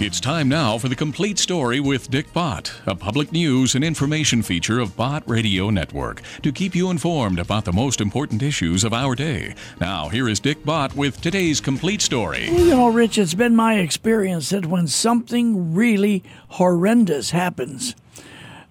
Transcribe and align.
It's 0.00 0.18
time 0.18 0.48
now 0.48 0.76
for 0.76 0.88
the 0.88 0.96
complete 0.96 1.38
story 1.38 1.78
with 1.78 2.10
Dick 2.10 2.32
Bott, 2.32 2.72
a 2.84 2.96
public 2.96 3.30
news 3.30 3.76
and 3.76 3.84
information 3.84 4.42
feature 4.42 4.80
of 4.80 4.96
Bott 4.96 5.22
Radio 5.24 5.70
Network 5.70 6.20
to 6.42 6.50
keep 6.50 6.74
you 6.74 6.90
informed 6.90 7.38
about 7.38 7.64
the 7.64 7.72
most 7.72 8.00
important 8.00 8.42
issues 8.42 8.82
of 8.82 8.92
our 8.92 9.14
day. 9.14 9.54
Now, 9.80 10.08
here 10.08 10.28
is 10.28 10.40
Dick 10.40 10.64
Bott 10.64 10.96
with 10.96 11.20
today's 11.20 11.60
complete 11.60 12.02
story. 12.02 12.48
You 12.48 12.70
know, 12.70 12.88
Rich, 12.88 13.18
it's 13.18 13.34
been 13.34 13.54
my 13.54 13.74
experience 13.78 14.50
that 14.50 14.66
when 14.66 14.88
something 14.88 15.76
really 15.76 16.24
horrendous 16.48 17.30
happens, 17.30 17.94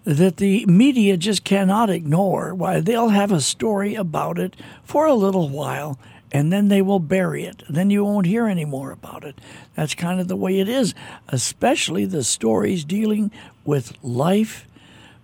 that 0.04 0.38
the 0.38 0.66
media 0.66 1.16
just 1.16 1.46
cannot 1.46 1.90
ignore. 1.90 2.54
Why, 2.54 2.82
they'll 2.82 3.10
have 3.10 3.32
a 3.32 3.40
story 3.40 3.96
about 3.96 4.38
it 4.38 4.58
for 4.84 5.05
a 5.05 5.14
little 5.14 5.48
while 5.48 5.98
and 6.34 6.52
then 6.52 6.68
they 6.68 6.81
will 6.81 7.00
bury 7.00 7.45
it. 7.45 7.63
Then 7.70 7.91
you 7.91 8.04
won't 8.04 8.25
hear 8.25 8.47
any 8.47 8.66
more 8.66 8.91
about 8.91 9.23
it. 9.23 9.39
That's 9.75 9.93
kind 9.93 10.20
of 10.20 10.27
the 10.27 10.36
way 10.36 10.59
it 10.59 10.67
is, 10.67 10.95
especially 11.30 12.05
the 12.05 12.23
stories 12.23 12.84
dealing 12.84 13.31
with 13.63 13.94
life 14.03 14.67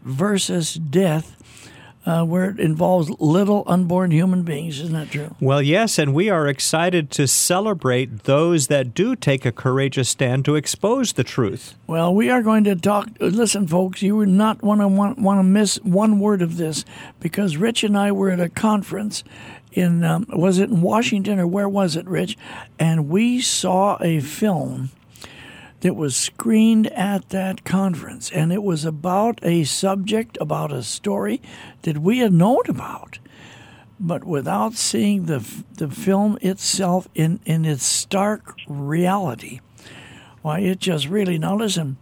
versus 0.03 0.75
death. 0.75 1.35
Uh, 2.05 2.23
where 2.23 2.49
it 2.49 2.59
involves 2.59 3.09
little 3.19 3.61
unborn 3.67 4.09
human 4.09 4.41
beings. 4.41 4.79
Isn't 4.79 4.93
that 4.93 5.11
true? 5.11 5.35
Well, 5.39 5.61
yes, 5.61 5.99
and 5.99 6.13
we 6.13 6.29
are 6.29 6.47
excited 6.47 7.11
to 7.11 7.27
celebrate 7.27 8.23
those 8.23 8.65
that 8.67 8.95
do 8.95 9.17
take 9.17 9.45
a 9.45 9.51
courageous 9.51 10.09
stand 10.09 10.45
to 10.45 10.55
expose 10.55 11.13
the 11.13 11.25
truth. 11.25 11.75
Well, 11.87 12.15
we 12.15 12.29
are 12.29 12.41
going 12.41 12.63
to 12.63 12.75
talk. 12.75 13.09
Listen, 13.19 13.67
folks, 13.67 14.01
you 14.01 14.15
would 14.15 14.29
not 14.29 14.63
want 14.63 14.79
to 14.79 14.87
want, 14.87 15.19
want 15.19 15.39
to 15.39 15.43
miss 15.43 15.75
one 15.83 16.19
word 16.19 16.41
of 16.41 16.55
this 16.57 16.83
because 17.19 17.57
Rich 17.57 17.83
and 17.83 17.97
I 17.97 18.13
were 18.13 18.31
at 18.31 18.39
a 18.39 18.49
conference 18.49 19.23
in 19.71 20.03
um, 20.03 20.25
was 20.29 20.59
it 20.59 20.69
in 20.69 20.81
Washington 20.81 21.39
or 21.39 21.47
where 21.47 21.69
was 21.69 21.95
it, 21.95 22.07
Rich? 22.07 22.37
And 22.77 23.09
we 23.09 23.41
saw 23.41 23.97
a 24.01 24.19
film 24.19 24.89
that 25.81 25.95
was 25.95 26.15
screened 26.15 26.87
at 26.87 27.29
that 27.29 27.63
conference, 27.63 28.29
and 28.31 28.51
it 28.51 28.63
was 28.63 28.83
about 28.83 29.39
a 29.43 29.63
subject, 29.63 30.37
about 30.41 30.71
a 30.71 30.83
story 30.83 31.41
that 31.83 31.99
we 31.99 32.19
had 32.19 32.33
known 32.33 32.63
about, 32.67 33.19
but 33.99 34.23
without 34.23 34.73
seeing 34.73 35.25
the 35.25 35.45
the 35.73 35.89
film 35.89 36.37
itself 36.41 37.07
in 37.15 37.39
in 37.45 37.65
its 37.65 37.85
stark 37.85 38.55
reality. 38.67 39.59
Why, 40.41 40.59
it 40.59 40.79
just 40.79 41.07
really 41.07 41.37
now 41.37 41.57
listen, 41.57 41.97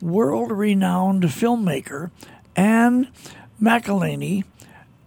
world 0.00 0.52
renowned 0.52 1.24
filmmaker 1.24 2.10
Ann 2.56 3.08
McElhinney 3.60 4.44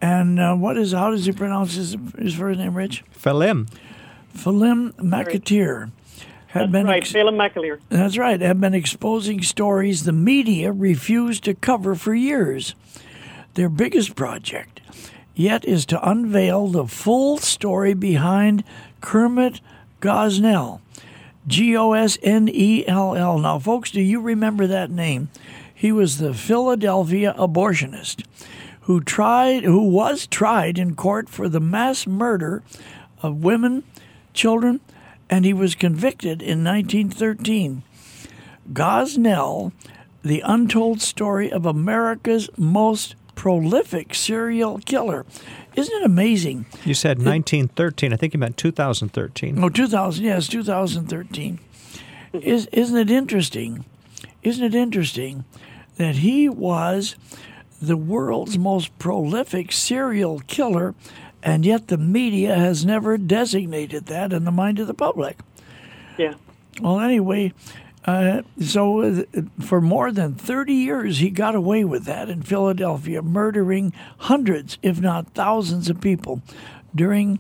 and 0.04 0.38
uh, 0.38 0.54
what 0.54 0.78
is 0.78 0.92
how 0.92 1.12
does 1.12 1.26
he 1.26 1.32
pronounce 1.32 1.76
his, 1.76 1.96
his 2.20 2.36
first 2.36 2.60
name, 2.60 2.76
Rich? 2.76 3.06
Phelim. 3.18 3.70
Phelim 4.36 4.92
McAteer. 4.98 5.92
Had 6.48 6.64
that's 6.64 6.72
been 6.74 6.88
right, 6.88 6.98
ex- 6.98 7.14
Phelim 7.14 7.38
McAleer. 7.38 7.80
That's 7.88 8.18
right. 8.18 8.40
Have 8.42 8.60
been 8.60 8.74
exposing 8.74 9.42
stories 9.42 10.04
the 10.04 10.12
media 10.12 10.74
refused 10.74 11.46
to 11.46 11.54
cover 11.54 11.96
for 11.96 12.14
years. 12.14 12.76
Their 13.54 13.70
biggest 13.70 14.16
project, 14.16 14.82
yet, 15.36 15.64
is 15.64 15.86
to 15.86 16.10
unveil 16.10 16.68
the 16.68 16.86
full 16.86 17.38
story 17.38 17.94
behind 17.94 18.66
Kermit 19.00 19.62
Gosnell. 20.02 20.82
G 21.48 21.78
O 21.78 21.94
S 21.94 22.18
N 22.22 22.50
E 22.52 22.86
L 22.88 23.16
L. 23.16 23.40
Now, 23.40 23.58
folks, 23.58 23.90
do 23.90 24.02
you 24.02 24.20
remember 24.20 24.68
that 24.68 24.92
name? 24.92 25.30
He 25.74 25.94
was 25.94 26.18
the 26.18 26.34
Philadelphia 26.34 27.34
abortionist 27.38 28.26
who 28.84 29.02
tried 29.02 29.64
who 29.64 29.82
was 29.90 30.28
tried 30.28 30.78
in 30.78 30.96
court 30.96 31.30
for 31.30 31.48
the 31.50 31.60
mass 31.60 32.06
murder 32.06 32.64
of 33.22 33.44
women, 33.44 33.84
children, 34.34 34.80
and 35.30 35.46
he 35.46 35.54
was 35.54 35.76
convicted 35.76 36.42
in 36.42 36.64
1913. 36.64 37.84
Gosnell, 38.72 39.72
the 40.22 40.42
untold 40.46 41.02
story 41.02 41.52
of 41.52 41.66
America's 41.66 42.50
most 42.58 43.16
prolific 43.36 44.14
serial 44.14 44.80
killer. 44.80 45.26
Isn't 45.76 46.02
it 46.02 46.06
amazing? 46.06 46.66
You 46.86 46.94
said 46.94 47.18
1913. 47.18 48.14
I 48.14 48.16
think 48.16 48.34
you 48.34 48.40
meant 48.40 48.58
2013. 48.58 49.64
Oh, 49.64 49.70
2000. 49.70 50.24
Yes, 50.24 50.48
2013. 50.48 51.60
Is 52.34 52.68
isn't 52.72 52.98
it 52.98 53.12
interesting? 53.12 53.86
Isn't 54.44 54.64
it 54.64 54.76
interesting 54.76 55.46
that 55.98 56.18
he 56.18 56.50
was 56.50 57.16
the 57.88 57.98
world's 57.98 58.58
most 58.58 58.98
prolific 59.00 59.72
serial 59.72 60.40
killer, 60.48 60.96
and 61.42 61.66
yet 61.66 61.88
the 61.88 61.98
media 61.98 62.56
has 62.56 62.86
never 62.86 63.18
designated 63.18 64.06
that 64.08 64.34
in 64.34 64.46
the 64.46 64.52
mind 64.52 64.80
of 64.80 64.88
the 64.88 64.94
public. 64.94 65.40
Yeah. 66.18 66.36
Well, 66.82 67.00
anyway, 67.00 67.54
uh, 68.06 68.42
so 68.60 69.02
uh, 69.02 69.24
for 69.62 69.80
more 69.82 70.12
than 70.12 70.36
30 70.36 70.74
years, 70.74 71.20
he 71.20 71.30
got 71.30 71.56
away 71.56 71.84
with 71.84 72.06
that 72.06 72.30
in 72.30 72.42
Philadelphia, 72.42 73.22
murdering 73.22 73.94
hundreds, 74.20 74.78
if 74.82 75.00
not 75.00 75.34
thousands, 75.34 75.90
of 75.90 76.02
people 76.02 76.42
during 76.96 77.40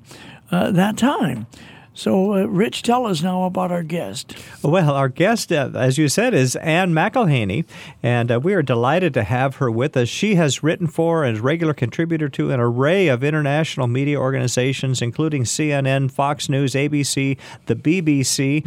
uh, 0.51 0.71
that 0.71 0.97
time. 0.97 1.47
So, 1.95 2.33
uh, 2.33 2.45
Rich, 2.45 2.81
tell 2.81 3.05
us 3.05 3.21
now 3.21 3.43
about 3.43 3.71
our 3.71 3.83
guest. 3.83 4.35
Well, 4.63 4.91
our 4.91 5.09
guest, 5.09 5.51
uh, 5.51 5.69
as 5.75 5.99
you 5.99 6.09
said, 6.09 6.33
is 6.33 6.55
Ann 6.55 6.91
McElhinney, 6.91 7.65
and 8.01 8.31
uh, 8.31 8.39
we 8.39 8.55
are 8.55 8.63
delighted 8.63 9.13
to 9.13 9.23
have 9.23 9.57
her 9.57 9.69
with 9.69 9.95
us. 9.95 10.09
She 10.09 10.33
has 10.33 10.63
written 10.63 10.87
for 10.87 11.23
and 11.23 11.37
is 11.37 11.41
regular 11.41 11.75
contributor 11.75 12.29
to 12.29 12.49
an 12.49 12.59
array 12.59 13.09
of 13.09 13.23
international 13.23 13.85
media 13.85 14.19
organizations, 14.19 15.03
including 15.03 15.43
CNN, 15.43 16.09
Fox 16.09 16.49
News, 16.49 16.73
ABC, 16.73 17.37
the 17.67 17.75
BBC, 17.75 18.65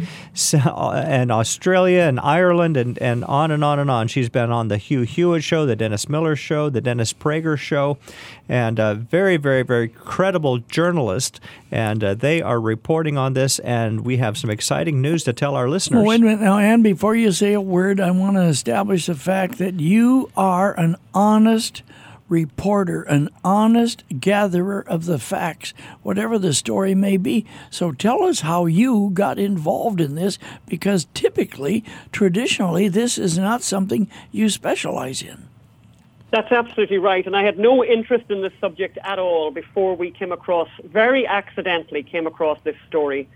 uh, 0.65 0.91
and 1.05 1.29
Australia 1.29 2.03
and 2.03 2.21
Ireland, 2.21 2.77
and, 2.77 2.97
and 2.99 3.25
on 3.25 3.51
and 3.51 3.61
on 3.61 3.77
and 3.77 3.91
on. 3.91 4.07
She's 4.07 4.29
been 4.29 4.51
on 4.51 4.69
the 4.69 4.77
Hugh 4.77 5.01
Hewitt 5.01 5.43
Show, 5.43 5.65
the 5.65 5.75
Dennis 5.75 6.07
Miller 6.07 6.37
Show, 6.37 6.69
the 6.69 6.81
Dennis 6.81 7.11
Prager 7.11 7.57
Show, 7.57 7.97
and 8.47 8.79
a 8.79 8.95
very, 8.95 9.35
very, 9.35 9.63
very 9.63 9.89
credible 9.89 10.59
journalist. 10.59 11.41
And 11.69 12.01
uh, 12.01 12.13
they 12.13 12.41
are 12.41 12.61
reporting 12.61 13.16
on 13.17 13.33
this, 13.33 13.59
and 13.59 14.05
we 14.05 14.17
have 14.17 14.37
some 14.37 14.49
exciting 14.49 15.01
news 15.01 15.23
to 15.25 15.33
tell 15.33 15.55
our 15.55 15.69
listeners. 15.69 15.97
Well, 15.97 16.07
wait 16.07 16.21
a 16.21 16.23
minute 16.23 16.41
now, 16.41 16.57
Ann. 16.57 16.81
Before 16.81 17.15
you 17.15 17.31
say 17.31 17.53
a 17.53 17.61
word, 17.61 17.99
I 17.99 18.11
want 18.11 18.35
to 18.35 18.43
establish 18.43 19.07
the 19.07 19.15
fact 19.15 19.57
that 19.57 19.79
you 19.79 20.31
are 20.37 20.73
an 20.79 20.95
honest 21.13 21.83
reporter, 22.29 23.03
an 23.03 23.29
honest 23.43 24.03
gatherer 24.19 24.83
of 24.87 25.05
the 25.05 25.17
facts, 25.17 25.73
whatever 26.03 26.37
the 26.37 26.53
story 26.53 26.93
may 26.93 27.15
be. 27.17 27.45
So 27.69 27.91
tell 27.93 28.23
us 28.23 28.41
how 28.41 28.65
you 28.65 29.11
got 29.13 29.39
involved 29.39 30.01
in 30.01 30.15
this, 30.15 30.37
because 30.67 31.07
typically, 31.13 31.85
traditionally, 32.11 32.89
this 32.89 33.17
is 33.17 33.37
not 33.37 33.61
something 33.61 34.09
you 34.31 34.49
specialize 34.49 35.21
in. 35.21 35.46
That's 36.31 36.51
absolutely 36.51 36.97
right. 36.97 37.25
And 37.25 37.35
I 37.35 37.43
had 37.43 37.57
no 37.57 37.83
interest 37.83 38.25
in 38.29 38.41
this 38.41 38.51
subject 38.59 38.97
at 39.03 39.17
all 39.17 39.49
before 39.51 39.95
we 39.95 40.11
came 40.11 40.31
across, 40.31 40.67
very 40.83 41.25
accidentally 41.25 42.03
came 42.03 42.27
across 42.27 42.59
this 42.63 42.75
story. 42.87 43.29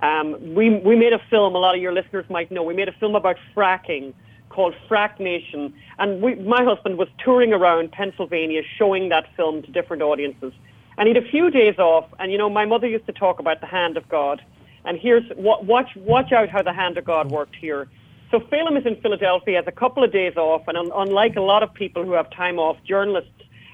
Um, 0.00 0.54
we, 0.54 0.70
we 0.70 0.96
made 0.96 1.12
a 1.12 1.18
film, 1.30 1.54
a 1.54 1.58
lot 1.58 1.74
of 1.74 1.82
your 1.82 1.92
listeners 1.92 2.24
might 2.30 2.50
know, 2.50 2.62
we 2.62 2.74
made 2.74 2.88
a 2.88 2.92
film 2.92 3.16
about 3.16 3.36
fracking 3.54 4.14
called 4.48 4.74
Frack 4.88 5.20
Nation. 5.20 5.74
And 5.98 6.22
we, 6.22 6.36
my 6.36 6.64
husband 6.64 6.96
was 6.96 7.08
touring 7.22 7.52
around 7.52 7.92
Pennsylvania 7.92 8.62
showing 8.78 9.10
that 9.10 9.26
film 9.36 9.62
to 9.62 9.70
different 9.70 10.02
audiences. 10.02 10.52
And 10.96 11.06
he 11.06 11.14
had 11.14 11.22
a 11.22 11.28
few 11.28 11.50
days 11.50 11.78
off. 11.78 12.06
And, 12.18 12.32
you 12.32 12.38
know, 12.38 12.48
my 12.48 12.64
mother 12.64 12.86
used 12.86 13.06
to 13.06 13.12
talk 13.12 13.40
about 13.40 13.60
the 13.60 13.66
hand 13.66 13.96
of 13.96 14.08
God. 14.08 14.42
And 14.84 14.98
here's, 14.98 15.24
watch, 15.36 15.94
watch 15.96 16.32
out 16.32 16.48
how 16.48 16.62
the 16.62 16.72
hand 16.72 16.96
of 16.96 17.04
God 17.04 17.30
worked 17.30 17.56
here. 17.56 17.88
So 18.30 18.40
Phelim 18.40 18.76
is 18.76 18.84
in 18.84 18.96
Philadelphia, 19.00 19.56
has 19.56 19.66
a 19.66 19.72
couple 19.72 20.04
of 20.04 20.12
days 20.12 20.36
off, 20.36 20.68
and 20.68 20.76
un- 20.76 20.90
unlike 20.94 21.36
a 21.36 21.40
lot 21.40 21.62
of 21.62 21.72
people 21.72 22.04
who 22.04 22.12
have 22.12 22.30
time 22.30 22.58
off, 22.58 22.76
journalists 22.84 23.30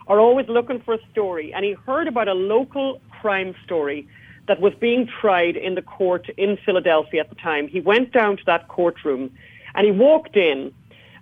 are 0.06 0.20
always 0.20 0.48
looking 0.48 0.80
for 0.80 0.94
a 0.94 0.98
story. 1.10 1.52
And 1.52 1.64
he 1.64 1.72
heard 1.72 2.06
about 2.06 2.28
a 2.28 2.34
local 2.34 3.00
crime 3.20 3.54
story 3.64 4.06
that 4.46 4.60
was 4.60 4.72
being 4.74 5.08
tried 5.20 5.56
in 5.56 5.74
the 5.74 5.82
court 5.82 6.28
in 6.36 6.56
Philadelphia 6.64 7.20
at 7.20 7.30
the 7.30 7.34
time. 7.36 7.66
He 7.66 7.80
went 7.80 8.12
down 8.12 8.36
to 8.36 8.44
that 8.44 8.68
courtroom 8.68 9.30
and 9.74 9.86
he 9.86 9.90
walked 9.90 10.36
in. 10.36 10.72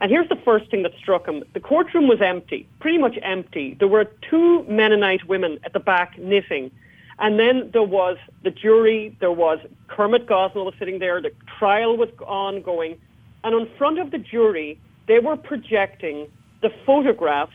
And 0.00 0.11
here's 0.11 0.28
the 0.28 0.40
first 0.44 0.70
thing 0.70 0.82
that 0.82 0.93
struck 0.99 1.26
him. 1.26 1.44
The 1.55 1.61
courtroom 1.61 2.08
was 2.08 2.20
empty, 2.20 2.69
pretty 2.81 2.99
much 2.99 3.17
empty. 3.23 3.76
There 3.78 3.87
were 3.87 4.05
two 4.28 4.64
Mennonite 4.64 5.28
women 5.28 5.61
at 5.64 5.73
the 5.73 5.81
back 5.81 6.19
knitting. 6.19 6.73
And 7.20 7.38
then 7.38 7.70
there 7.73 7.85
was 7.85 8.17
the 8.43 8.50
jury, 8.50 9.17
there 9.20 9.31
was 9.31 9.61
Kermit 9.87 10.26
Gosnell 10.26 10.64
was 10.64 10.75
sitting 10.78 10.99
there, 10.99 11.23
the 11.23 11.31
trial 11.58 11.96
was 11.96 12.08
ongoing. 12.26 12.99
And 13.44 13.54
in 13.54 13.68
front 13.76 13.98
of 13.98 14.10
the 14.10 14.18
jury, 14.18 14.78
they 15.08 15.18
were 15.18 15.36
projecting 15.36 16.28
the 16.60 16.70
photographs 16.86 17.52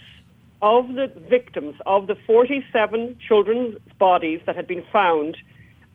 of 0.61 0.93
the 0.95 1.07
victims 1.29 1.75
of 1.85 2.07
the 2.07 2.15
47 2.25 3.17
children's 3.25 3.77
bodies 3.99 4.41
that 4.45 4.55
had 4.55 4.67
been 4.67 4.83
found 4.91 5.37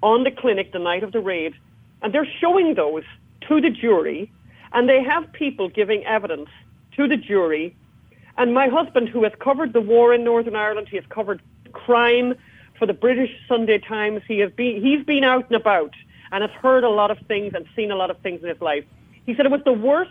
on 0.02 0.24
the 0.24 0.30
clinic 0.30 0.72
the 0.72 0.78
night 0.78 1.02
of 1.02 1.12
the 1.12 1.20
raid. 1.20 1.54
And 2.00 2.14
they're 2.14 2.28
showing 2.40 2.74
those 2.74 3.04
to 3.48 3.60
the 3.60 3.70
jury, 3.70 4.30
and 4.72 4.88
they 4.88 5.02
have 5.02 5.32
people 5.32 5.68
giving 5.68 6.04
evidence 6.04 6.48
to 6.96 7.06
the 7.08 7.16
jury. 7.16 7.76
And 8.38 8.54
my 8.54 8.68
husband, 8.68 9.08
who 9.08 9.24
has 9.24 9.32
covered 9.40 9.72
the 9.72 9.80
war 9.80 10.14
in 10.14 10.24
Northern 10.24 10.56
Ireland, 10.56 10.88
he 10.88 10.96
has 10.96 11.04
covered 11.08 11.42
crime 11.72 12.34
for 12.78 12.86
the 12.86 12.92
British 12.92 13.30
Sunday 13.48 13.78
Times. 13.78 14.22
He 14.26 14.38
has 14.38 14.52
been, 14.52 14.80
he's 14.82 15.04
been 15.04 15.24
out 15.24 15.46
and 15.48 15.56
about 15.56 15.92
and 16.30 16.42
has 16.42 16.50
heard 16.62 16.82
a 16.82 16.88
lot 16.88 17.10
of 17.10 17.18
things 17.26 17.52
and 17.54 17.66
seen 17.76 17.90
a 17.90 17.96
lot 17.96 18.10
of 18.10 18.18
things 18.18 18.42
in 18.42 18.48
his 18.48 18.60
life 18.60 18.84
He 19.26 19.34
said 19.34 19.46
it 19.46 19.52
was 19.52 19.62
the 19.64 19.72
worst 19.72 20.10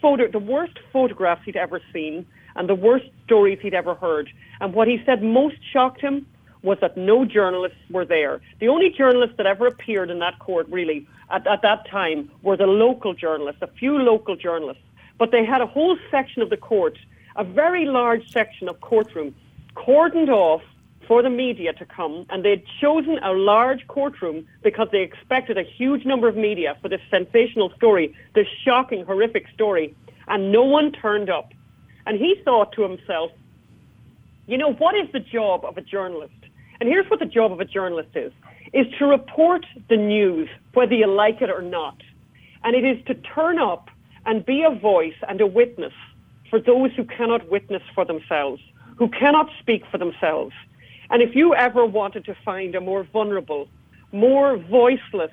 photo, 0.00 0.28
the 0.28 0.38
worst 0.38 0.78
photographs 0.92 1.42
he'd 1.44 1.56
ever 1.56 1.80
seen, 1.92 2.26
and 2.56 2.68
the 2.68 2.74
worst 2.74 3.06
stories 3.24 3.58
he'd 3.60 3.74
ever 3.74 3.94
heard. 3.94 4.30
And 4.60 4.72
what 4.72 4.88
he 4.88 5.02
said 5.04 5.22
most 5.22 5.56
shocked 5.72 6.00
him 6.00 6.26
was 6.62 6.78
that 6.80 6.96
no 6.96 7.24
journalists 7.24 7.78
were 7.90 8.04
there. 8.04 8.40
The 8.58 8.68
only 8.68 8.90
journalists 8.90 9.36
that 9.36 9.46
ever 9.46 9.66
appeared 9.66 10.10
in 10.10 10.18
that 10.20 10.38
court, 10.38 10.66
really, 10.68 11.06
at, 11.30 11.46
at 11.46 11.62
that 11.62 11.86
time, 11.88 12.30
were 12.42 12.56
the 12.56 12.66
local 12.66 13.14
journalists, 13.14 13.62
a 13.62 13.68
few 13.68 13.98
local 13.98 14.34
journalists. 14.34 14.82
But 15.18 15.30
they 15.30 15.44
had 15.44 15.60
a 15.60 15.66
whole 15.66 15.96
section 16.10 16.42
of 16.42 16.50
the 16.50 16.56
court, 16.56 16.98
a 17.36 17.44
very 17.44 17.84
large 17.86 18.28
section 18.30 18.68
of 18.68 18.80
courtroom, 18.80 19.34
cordoned 19.76 20.28
off 20.28 20.62
for 21.08 21.22
the 21.22 21.30
media 21.30 21.72
to 21.72 21.86
come, 21.86 22.26
and 22.28 22.44
they'd 22.44 22.62
chosen 22.80 23.18
a 23.24 23.32
large 23.32 23.86
courtroom 23.88 24.46
because 24.62 24.88
they 24.92 25.00
expected 25.00 25.56
a 25.56 25.62
huge 25.62 26.04
number 26.04 26.28
of 26.28 26.36
media 26.36 26.76
for 26.82 26.90
this 26.90 27.00
sensational 27.10 27.72
story, 27.74 28.14
this 28.34 28.46
shocking, 28.62 29.04
horrific 29.06 29.46
story, 29.54 29.96
and 30.28 30.52
no 30.52 30.62
one 30.62 30.92
turned 30.92 31.30
up. 31.30 31.50
And 32.06 32.18
he 32.18 32.36
thought 32.44 32.72
to 32.72 32.82
himself, 32.82 33.32
you 34.46 34.58
know, 34.58 34.72
what 34.74 34.94
is 34.94 35.10
the 35.12 35.20
job 35.20 35.64
of 35.64 35.78
a 35.78 35.80
journalist? 35.80 36.32
And 36.78 36.88
here's 36.88 37.08
what 37.10 37.20
the 37.20 37.26
job 37.26 37.52
of 37.52 37.60
a 37.60 37.64
journalist 37.64 38.10
is, 38.14 38.32
is 38.74 38.86
to 38.98 39.06
report 39.06 39.64
the 39.88 39.96
news, 39.96 40.48
whether 40.74 40.94
you 40.94 41.06
like 41.06 41.40
it 41.40 41.50
or 41.50 41.62
not. 41.62 41.96
And 42.64 42.76
it 42.76 42.84
is 42.84 43.02
to 43.06 43.14
turn 43.14 43.58
up 43.58 43.88
and 44.26 44.44
be 44.44 44.62
a 44.62 44.70
voice 44.70 45.16
and 45.26 45.40
a 45.40 45.46
witness 45.46 45.94
for 46.50 46.60
those 46.60 46.92
who 46.92 47.04
cannot 47.04 47.50
witness 47.50 47.82
for 47.94 48.04
themselves, 48.04 48.60
who 48.96 49.08
cannot 49.08 49.48
speak 49.58 49.84
for 49.90 49.96
themselves. 49.96 50.52
And 51.10 51.22
if 51.22 51.34
you 51.34 51.54
ever 51.54 51.86
wanted 51.86 52.24
to 52.26 52.36
find 52.44 52.74
a 52.74 52.80
more 52.80 53.04
vulnerable, 53.04 53.68
more 54.12 54.56
voiceless 54.56 55.30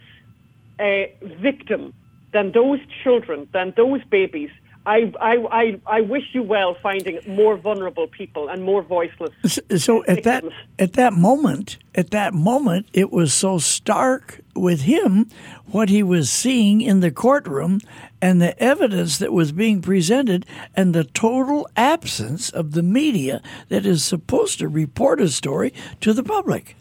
uh, 0.79 1.03
victim 1.41 1.93
than 2.33 2.51
those 2.51 2.79
children, 3.03 3.47
than 3.53 3.73
those 3.75 4.03
babies, 4.09 4.49
I, 4.85 5.11
I, 5.19 5.35
I, 5.51 5.79
I 5.87 6.01
wish 6.01 6.23
you 6.33 6.43
well 6.43 6.75
finding 6.81 7.19
more 7.27 7.57
vulnerable 7.57 8.07
people 8.07 8.49
and 8.49 8.63
more 8.63 8.81
voiceless. 8.81 9.31
So 9.77 10.03
at 10.05 10.23
that 10.23 10.43
at 10.77 10.93
that 10.93 11.13
moment, 11.13 11.77
at 11.95 12.11
that 12.11 12.33
moment, 12.33 12.87
it 12.93 13.11
was 13.11 13.33
so 13.33 13.57
stark 13.57 14.41
with 14.55 14.81
him 14.81 15.29
what 15.65 15.89
he 15.89 16.03
was 16.03 16.29
seeing 16.29 16.81
in 16.81 16.99
the 16.99 17.11
courtroom 17.11 17.81
and 18.21 18.41
the 18.41 18.57
evidence 18.61 19.17
that 19.17 19.33
was 19.33 19.51
being 19.51 19.81
presented 19.81 20.45
and 20.75 20.93
the 20.93 21.03
total 21.03 21.67
absence 21.75 22.49
of 22.49 22.71
the 22.71 22.83
media 22.83 23.41
that 23.69 23.85
is 23.85 24.03
supposed 24.03 24.59
to 24.59 24.67
report 24.67 25.19
a 25.19 25.29
story 25.29 25.73
to 26.01 26.13
the 26.13 26.23
public. 26.23 26.75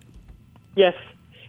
Yes, 0.77 0.95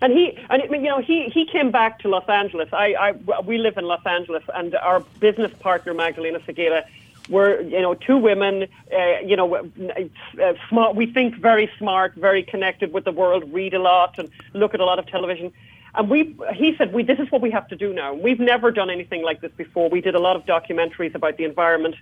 and 0.06 0.13
he, 0.13 0.38
and 0.52 0.62
you 0.69 0.84
know, 0.84 1.02
he, 1.02 1.30
he 1.30 1.48
came 1.48 1.72
back 1.72 1.98
to 2.00 2.07
Los 2.07 2.30
Angeles. 2.30 2.69
I, 2.72 2.94
I, 2.94 3.42
we 3.42 3.57
live 3.57 3.75
in 3.78 3.86
Los 3.86 4.06
Angeles, 4.06 4.44
and 4.54 4.75
our 4.75 5.00
business 5.19 5.52
partner 5.60 5.96
Magdalena 5.96 6.40
Segieda 6.42 6.86
were, 7.28 7.60
you 7.62 7.81
know, 7.81 7.96
two 7.96 8.18
women, 8.18 8.68
uh, 8.94 9.19
you 9.25 9.36
know, 9.36 9.56
uh, 9.56 10.54
smart. 10.69 10.96
We 10.96 11.07
think 11.12 11.38
very 11.38 11.72
smart, 11.80 12.13
very 12.13 12.44
connected 12.44 12.94
with 12.94 13.04
the 13.04 13.12
world, 13.12 13.52
read 13.52 13.74
a 13.74 13.80
lot, 13.80 14.19
and 14.19 14.30
look 14.54 14.75
at 14.75 14.80
a 14.80 14.86
lot 14.86 15.00
of 15.00 15.07
television. 15.07 15.52
And 15.96 16.08
we, 16.08 16.38
he 16.54 16.75
said, 16.78 16.94
we, 16.94 17.01
this 17.01 17.18
is 17.18 17.31
what 17.31 17.42
we 17.42 17.50
have 17.50 17.68
to 17.69 17.75
do 17.75 17.92
now. 17.92 18.13
We've 18.13 18.40
never 18.40 18.69
done 18.69 18.92
anything 18.92 19.24
like 19.24 19.42
this 19.42 19.54
before. 19.54 19.90
We 19.90 20.01
did 20.01 20.13
a 20.13 20.19
lot 20.19 20.36
of 20.36 20.46
documentaries 20.46 21.16
about 21.16 21.38
the 21.38 21.46
environment 21.46 21.96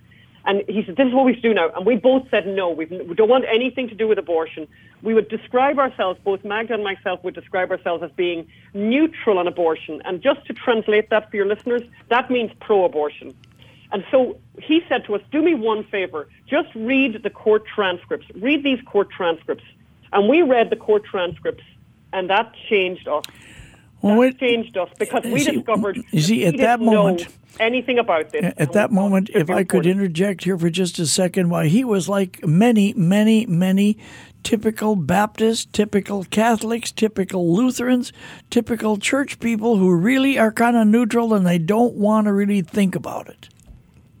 and 0.46 0.62
he 0.68 0.84
said, 0.84 0.96
This 0.96 1.08
is 1.08 1.14
what 1.14 1.24
we 1.24 1.34
should 1.34 1.42
do 1.42 1.54
now. 1.54 1.70
And 1.74 1.86
we 1.86 1.96
both 1.96 2.28
said 2.30 2.46
no. 2.46 2.68
We've, 2.70 2.90
we 2.90 3.14
don't 3.14 3.28
want 3.28 3.44
anything 3.48 3.88
to 3.88 3.94
do 3.94 4.06
with 4.06 4.18
abortion. 4.18 4.68
We 5.02 5.14
would 5.14 5.28
describe 5.28 5.78
ourselves, 5.78 6.20
both 6.22 6.44
Magda 6.44 6.74
and 6.74 6.84
myself 6.84 7.24
would 7.24 7.34
describe 7.34 7.70
ourselves 7.70 8.02
as 8.02 8.10
being 8.12 8.46
neutral 8.74 9.38
on 9.38 9.48
abortion. 9.48 10.02
And 10.04 10.20
just 10.22 10.44
to 10.46 10.52
translate 10.52 11.10
that 11.10 11.30
for 11.30 11.36
your 11.36 11.46
listeners, 11.46 11.82
that 12.08 12.30
means 12.30 12.50
pro 12.60 12.84
abortion. 12.84 13.34
And 13.92 14.04
so 14.10 14.38
he 14.60 14.82
said 14.88 15.04
to 15.06 15.14
us, 15.14 15.22
Do 15.30 15.42
me 15.42 15.54
one 15.54 15.84
favor, 15.84 16.28
just 16.46 16.68
read 16.74 17.22
the 17.22 17.30
court 17.30 17.64
transcripts. 17.66 18.26
Read 18.34 18.62
these 18.62 18.80
court 18.82 19.10
transcripts. 19.10 19.64
And 20.12 20.28
we 20.28 20.42
read 20.42 20.70
the 20.70 20.76
court 20.76 21.04
transcripts, 21.04 21.64
and 22.12 22.30
that 22.30 22.54
changed 22.68 23.08
us. 23.08 23.24
Well, 24.00 24.20
that 24.20 24.38
changed 24.38 24.76
us 24.76 24.90
because 24.98 25.24
we 25.24 25.40
see, 25.40 25.52
discovered. 25.52 25.98
You 26.10 26.20
see, 26.20 26.44
at 26.44 26.58
that 26.58 26.80
moment 26.80 27.26
anything 27.60 27.98
about 27.98 28.30
this. 28.30 28.54
At 28.56 28.72
that 28.72 28.90
moment, 28.90 29.30
if 29.34 29.50
I 29.50 29.64
could 29.64 29.86
interject 29.86 30.44
here 30.44 30.58
for 30.58 30.70
just 30.70 30.98
a 30.98 31.06
second, 31.06 31.50
why 31.50 31.66
he 31.68 31.84
was 31.84 32.08
like 32.08 32.44
many, 32.46 32.92
many, 32.94 33.46
many 33.46 33.98
typical 34.42 34.96
Baptists, 34.96 35.66
typical 35.72 36.24
Catholics, 36.24 36.92
typical 36.92 37.54
Lutherans, 37.54 38.12
typical 38.50 38.98
church 38.98 39.40
people 39.40 39.76
who 39.76 39.94
really 39.94 40.38
are 40.38 40.52
kind 40.52 40.76
of 40.76 40.86
neutral 40.86 41.34
and 41.34 41.46
they 41.46 41.58
don't 41.58 41.94
want 41.94 42.26
to 42.26 42.32
really 42.32 42.60
think 42.60 42.94
about 42.94 43.28
it. 43.28 43.48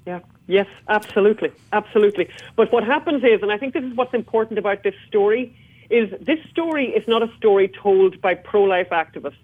Yeah. 0.06 0.20
Yes, 0.46 0.66
absolutely, 0.88 1.52
absolutely. 1.72 2.28
But 2.54 2.70
what 2.70 2.84
happens 2.84 3.24
is, 3.24 3.40
and 3.40 3.50
I 3.50 3.56
think 3.56 3.72
this 3.72 3.84
is 3.84 3.94
what's 3.94 4.12
important 4.12 4.58
about 4.58 4.82
this 4.82 4.94
story, 5.06 5.56
is 5.88 6.10
this 6.20 6.38
story 6.50 6.88
is 6.88 7.08
not 7.08 7.22
a 7.22 7.34
story 7.36 7.68
told 7.68 8.20
by 8.20 8.34
pro-life 8.34 8.90
activists. 8.90 9.36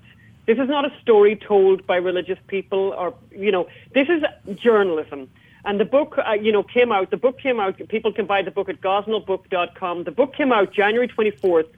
This 0.51 0.59
is 0.59 0.69
not 0.69 0.85
a 0.85 0.93
story 1.01 1.37
told 1.37 1.87
by 1.87 1.95
religious 1.95 2.39
people 2.49 2.93
or, 2.99 3.15
you 3.31 3.53
know, 3.53 3.69
this 3.95 4.09
is 4.09 4.25
journalism. 4.57 5.31
And 5.65 5.79
the 5.79 5.85
book, 5.85 6.19
uh, 6.19 6.33
you 6.33 6.51
know, 6.51 6.65
came 6.65 6.91
out. 6.91 7.13
The 7.13 7.17
book 7.17 7.39
came 7.39 7.61
out. 7.61 7.81
People 7.87 8.13
can 8.13 8.27
buy 8.27 8.43
the 8.43 8.51
book 8.51 8.69
at 8.69 8.81
gosnellbook.com. 8.81 10.03
The 10.03 10.11
book 10.11 10.35
came 10.35 10.51
out 10.51 10.73
January 10.73 11.07
24th. 11.07 11.69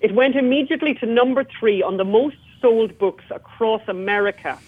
It 0.00 0.14
went 0.14 0.34
immediately 0.36 0.94
to 0.94 1.04
number 1.04 1.44
three 1.44 1.82
on 1.82 1.98
the 1.98 2.06
most 2.06 2.38
sold 2.62 2.96
books 2.96 3.24
across 3.28 3.82
America. 3.86 4.58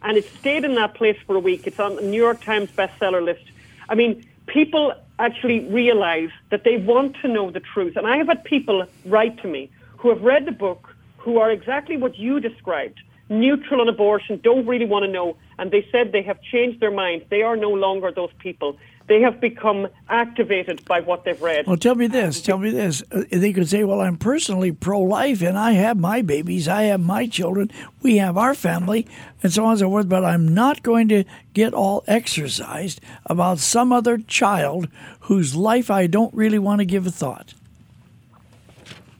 And 0.00 0.16
it 0.16 0.24
stayed 0.38 0.64
in 0.64 0.74
that 0.76 0.94
place 0.94 1.18
for 1.26 1.36
a 1.36 1.40
week. 1.40 1.66
It's 1.66 1.78
on 1.78 1.96
the 1.96 2.00
New 2.00 2.16
York 2.16 2.42
Times 2.42 2.70
bestseller 2.70 3.22
list. 3.22 3.44
I 3.90 3.96
mean, 3.96 4.26
people 4.46 4.94
actually 5.18 5.68
realize 5.68 6.30
that 6.48 6.64
they 6.64 6.78
want 6.78 7.16
to 7.16 7.28
know 7.28 7.50
the 7.50 7.60
truth. 7.60 7.98
And 7.98 8.06
I 8.06 8.16
have 8.16 8.28
had 8.28 8.44
people 8.44 8.86
write 9.04 9.42
to 9.42 9.46
me 9.46 9.68
who 9.98 10.08
have 10.08 10.22
read 10.22 10.46
the 10.46 10.52
book, 10.52 10.87
who 11.28 11.36
are 11.36 11.50
exactly 11.50 11.98
what 11.98 12.16
you 12.16 12.40
described 12.40 12.98
neutral 13.28 13.82
on 13.82 13.88
abortion, 13.88 14.40
don't 14.42 14.66
really 14.66 14.86
want 14.86 15.04
to 15.04 15.10
know. 15.10 15.36
And 15.58 15.70
they 15.70 15.86
said 15.92 16.12
they 16.12 16.22
have 16.22 16.40
changed 16.40 16.80
their 16.80 16.90
minds. 16.90 17.26
They 17.28 17.42
are 17.42 17.54
no 17.54 17.68
longer 17.68 18.10
those 18.10 18.30
people. 18.38 18.78
They 19.08 19.20
have 19.20 19.38
become 19.40 19.88
activated 20.08 20.86
by 20.86 21.00
what 21.00 21.24
they've 21.24 21.40
read. 21.40 21.66
Well, 21.66 21.76
tell 21.76 21.94
me 21.94 22.06
this. 22.06 22.40
Tell 22.40 22.56
me 22.56 22.70
this. 22.70 23.02
Uh, 23.12 23.24
they 23.30 23.52
could 23.52 23.68
say, 23.68 23.84
well, 23.84 24.00
I'm 24.00 24.16
personally 24.16 24.72
pro 24.72 25.00
life 25.00 25.42
and 25.42 25.58
I 25.58 25.72
have 25.72 25.98
my 25.98 26.22
babies, 26.22 26.66
I 26.66 26.84
have 26.84 27.00
my 27.00 27.26
children, 27.26 27.70
we 28.00 28.16
have 28.16 28.38
our 28.38 28.54
family, 28.54 29.06
and 29.42 29.52
so 29.52 29.64
on 29.64 29.72
and 29.72 29.80
so 29.80 29.88
forth, 29.88 30.08
but 30.08 30.24
I'm 30.24 30.48
not 30.48 30.82
going 30.82 31.08
to 31.08 31.24
get 31.52 31.74
all 31.74 32.04
exercised 32.06 33.00
about 33.26 33.58
some 33.58 33.92
other 33.92 34.16
child 34.16 34.88
whose 35.20 35.54
life 35.54 35.90
I 35.90 36.06
don't 36.06 36.32
really 36.34 36.58
want 36.58 36.80
to 36.80 36.86
give 36.86 37.06
a 37.06 37.10
thought. 37.10 37.54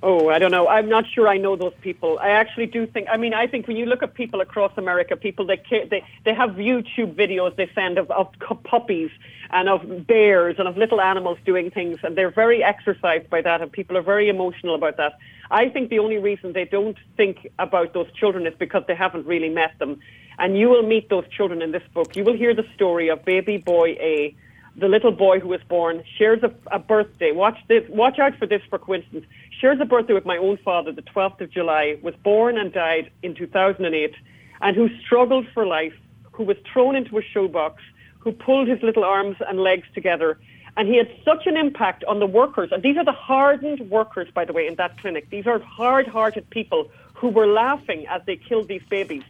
Oh, 0.01 0.29
I 0.29 0.39
don't 0.39 0.53
know. 0.53 0.69
I'm 0.69 0.89
not 0.89 1.05
sure 1.13 1.27
I 1.27 1.39
know 1.39 1.57
those 1.57 1.75
people. 1.81 2.21
I 2.21 2.29
actually 2.31 2.67
do 2.67 2.87
think. 2.87 3.09
I 3.11 3.17
mean, 3.17 3.35
I 3.35 3.49
think 3.49 3.67
when 3.67 3.77
you 3.77 3.85
look 3.85 4.03
at 4.05 4.15
people 4.15 4.41
across 4.41 4.71
America, 4.77 5.17
people 5.17 5.45
they 5.45 5.61
they 5.91 6.05
they 6.25 6.35
have 6.35 6.51
YouTube 6.51 7.15
videos 7.17 7.57
they 7.57 7.69
send 7.75 7.99
of, 7.99 8.09
of 8.13 8.29
puppies 8.63 9.11
and 9.51 9.69
of 9.69 10.07
bears 10.07 10.57
and 10.59 10.69
of 10.69 10.77
little 10.77 11.01
animals 11.01 11.39
doing 11.45 11.73
things, 11.73 11.99
and 12.05 12.17
they're 12.17 12.31
very 12.31 12.63
exercised 12.63 13.29
by 13.29 13.41
that, 13.43 13.61
and 13.61 13.73
people 13.73 13.97
are 13.97 14.03
very 14.03 14.29
emotional 14.29 14.77
about 14.77 14.99
that. 14.99 15.19
I 15.51 15.69
think 15.69 15.91
the 15.91 15.99
only 15.99 16.19
reason 16.19 16.53
they 16.53 16.67
don't 16.67 16.97
think 17.17 17.49
about 17.59 17.93
those 17.93 18.13
children 18.13 18.47
is 18.47 18.55
because 18.57 18.85
they 18.87 18.95
haven't 18.95 19.27
really 19.27 19.49
met 19.49 19.77
them. 19.81 19.99
And 20.39 20.57
you 20.57 20.69
will 20.69 20.85
meet 20.85 21.09
those 21.09 21.27
children 21.37 21.61
in 21.63 21.73
this 21.73 21.83
book. 21.93 22.15
You 22.15 22.23
will 22.23 22.37
hear 22.37 22.55
the 22.55 22.67
story 22.77 23.09
of 23.09 23.25
baby 23.25 23.57
boy 23.57 23.97
A 23.99 24.37
the 24.79 24.89
little 24.89 25.13
boy 25.13 25.41
who 25.41 25.49
was 25.49 25.61
born 25.69 26.05
shares 26.17 26.43
a, 26.43 26.53
a, 26.71 26.79
birthday. 26.79 27.33
Watch 27.33 27.59
this. 27.69 27.83
Watch 27.89 28.19
out 28.19 28.37
for 28.39 28.47
this 28.47 28.63
for 28.71 28.79
coincidence 28.79 29.27
shares 29.61 29.79
a 29.81 29.85
birthday 29.85 30.13
with 30.13 30.25
my 30.25 30.37
own 30.37 30.57
father, 30.59 30.93
the 30.93 31.03
12th 31.03 31.41
of 31.41 31.51
July, 31.51 31.99
was 32.03 32.15
born 32.23 32.57
and 32.57 32.73
died 32.73 33.11
in 33.23 33.35
2008, 33.35 34.15
and 34.61 34.77
who 34.77 34.89
struggled 35.01 35.47
for 35.53 35.67
life, 35.67 35.95
who 36.33 36.45
was 36.45 36.57
thrown 36.73 36.95
into 36.95 37.19
a 37.19 37.23
shoebox, 37.23 37.83
who 38.19 38.33
pulled 38.33 38.69
his 38.69 38.83
little 38.83 39.05
arms 39.05 39.37
and 39.49 39.61
legs 39.61 39.87
together. 39.95 40.39
And 40.77 40.89
he 40.89 40.97
had 40.97 41.11
such 41.25 41.47
an 41.47 41.57
impact 41.57 42.05
on 42.05 42.21
the 42.21 42.27
workers. 42.27 42.71
And 42.71 42.83
these 42.83 42.97
are 42.97 43.05
the 43.05 43.13
hardened 43.13 43.91
workers, 43.91 44.29
by 44.33 44.45
the 44.45 44.53
way, 44.53 44.67
in 44.67 44.77
that 44.77 45.01
clinic. 45.01 45.29
These 45.31 45.47
are 45.47 45.59
hard 45.59 46.07
hearted 46.07 46.49
people 46.51 46.89
who 47.15 47.29
were 47.29 47.49
laughing 47.49 48.07
as 48.07 48.23
they 48.27 48.37
killed 48.37 48.69
these 48.69 48.83
babies. 48.89 49.25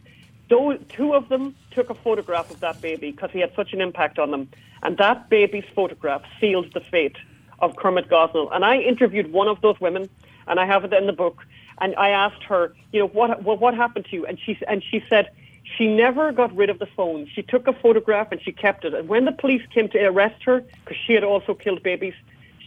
Two 0.49 1.13
of 1.13 1.29
them 1.29 1.55
took 1.71 1.89
a 1.89 1.93
photograph 1.93 2.49
of 2.49 2.59
that 2.61 2.81
baby 2.81 3.11
because 3.11 3.29
he 3.31 3.39
had 3.39 3.53
such 3.55 3.71
an 3.73 3.81
impact 3.81 4.17
on 4.17 4.31
them. 4.31 4.49
And 4.81 4.97
that 4.97 5.29
baby's 5.29 5.65
photograph 5.75 6.23
sealed 6.39 6.73
the 6.73 6.79
fate 6.79 7.17
of 7.59 7.75
Kermit 7.75 8.09
Gosnell. 8.09 8.53
And 8.53 8.65
I 8.65 8.77
interviewed 8.79 9.31
one 9.31 9.47
of 9.47 9.61
those 9.61 9.79
women, 9.79 10.09
and 10.47 10.59
I 10.59 10.65
have 10.65 10.83
it 10.85 10.93
in 10.93 11.05
the 11.05 11.13
book. 11.13 11.43
And 11.81 11.95
I 11.95 12.09
asked 12.09 12.43
her, 12.43 12.73
you 12.91 12.99
know, 12.99 13.07
what 13.07 13.43
what, 13.43 13.59
what 13.61 13.73
happened 13.73 14.05
to 14.05 14.15
you? 14.15 14.25
And 14.25 14.39
she 14.39 14.57
and 14.67 14.83
she 14.83 15.03
said 15.09 15.29
she 15.77 15.87
never 15.87 16.31
got 16.31 16.55
rid 16.55 16.69
of 16.69 16.79
the 16.79 16.87
phone. 16.87 17.27
She 17.33 17.43
took 17.43 17.67
a 17.67 17.73
photograph 17.73 18.31
and 18.31 18.41
she 18.41 18.51
kept 18.51 18.85
it. 18.85 18.93
And 18.93 19.07
when 19.07 19.25
the 19.25 19.31
police 19.31 19.61
came 19.73 19.87
to 19.89 20.03
arrest 20.03 20.43
her, 20.43 20.61
because 20.61 20.97
she 21.05 21.13
had 21.13 21.23
also 21.23 21.53
killed 21.53 21.83
babies, 21.83 22.15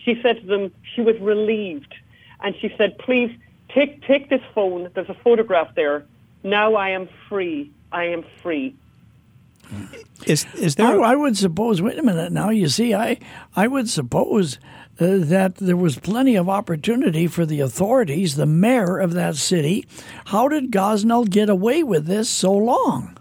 she 0.04 0.20
said 0.22 0.40
to 0.40 0.46
them 0.46 0.72
she 0.94 1.00
was 1.00 1.18
relieved, 1.18 1.94
and 2.40 2.54
she 2.60 2.72
said, 2.78 2.98
please 2.98 3.36
take 3.68 4.02
take 4.02 4.30
this 4.30 4.42
phone. 4.54 4.90
There's 4.94 5.08
a 5.08 5.14
photograph 5.14 5.74
there. 5.74 6.06
Now 6.44 6.74
I 6.74 6.90
am 6.90 7.08
free. 7.28 7.70
I 7.92 8.04
am 8.04 8.24
free. 8.42 8.74
Is 10.26 10.46
is 10.54 10.74
there? 10.76 11.00
I, 11.00 11.12
I 11.12 11.16
would 11.16 11.36
suppose. 11.36 11.80
Wait 11.80 11.98
a 11.98 12.02
minute. 12.02 12.32
Now 12.32 12.50
you 12.50 12.68
see, 12.68 12.94
I 12.94 13.18
I 13.56 13.66
would 13.66 13.88
suppose 13.88 14.58
uh, 15.00 15.18
that 15.18 15.56
there 15.56 15.76
was 15.76 15.98
plenty 15.98 16.36
of 16.36 16.48
opportunity 16.48 17.26
for 17.26 17.46
the 17.46 17.60
authorities, 17.60 18.36
the 18.36 18.46
mayor 18.46 18.98
of 18.98 19.14
that 19.14 19.36
city. 19.36 19.86
How 20.26 20.48
did 20.48 20.70
Gosnell 20.70 21.28
get 21.28 21.48
away 21.48 21.82
with 21.82 22.06
this 22.06 22.28
so 22.28 22.52
long? 22.52 23.16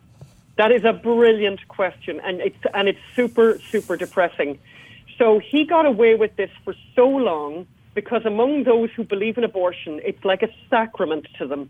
That 0.58 0.72
is 0.72 0.84
a 0.84 0.94
brilliant 0.94 1.68
question, 1.70 2.20
and 2.24 2.42
it's 2.42 2.58
and 2.74 2.88
it's 2.88 3.00
super 3.16 3.60
super 3.72 3.96
depressing. 3.96 4.60
So 5.18 5.40
he 5.40 5.66
got 5.66 5.86
away 5.86 6.16
with 6.16 6.36
this 6.36 6.52
for 6.64 6.76
so 6.96 7.08
long 7.08 7.68
because 7.94 8.26
among 8.26 8.64
those 8.64 8.90
who 8.92 9.04
believe 9.04 9.38
in 9.38 9.44
abortion, 9.44 10.02
it's 10.04 10.24
like 10.26 10.44
a 10.44 10.50
sacrament 10.70 11.28
to 11.38 11.48
them. 11.48 11.70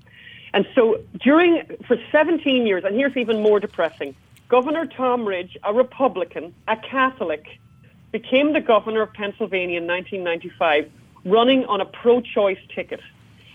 And 0.53 0.67
so 0.75 1.01
during 1.20 1.63
for 1.88 1.98
17 2.12 2.67
years, 2.67 2.84
and 2.84 2.96
here's 2.96 3.15
even 3.15 3.41
more 3.41 3.60
depressing. 3.60 4.15
Governor 4.50 4.86
Tom 4.86 5.25
Ridge, 5.25 5.58
a 5.63 5.74
Republican, 5.74 6.53
a 6.67 6.75
Catholic, 6.75 7.46
became 8.12 8.51
the 8.51 8.60
governor 8.60 9.01
of 9.03 9.13
Pennsylvania 9.13 9.77
in 9.77 9.88
1995, 9.88 10.91
running 11.24 11.65
on 11.65 11.79
a 11.79 11.86
pro-choice 11.86 12.60
ticket. 12.75 13.00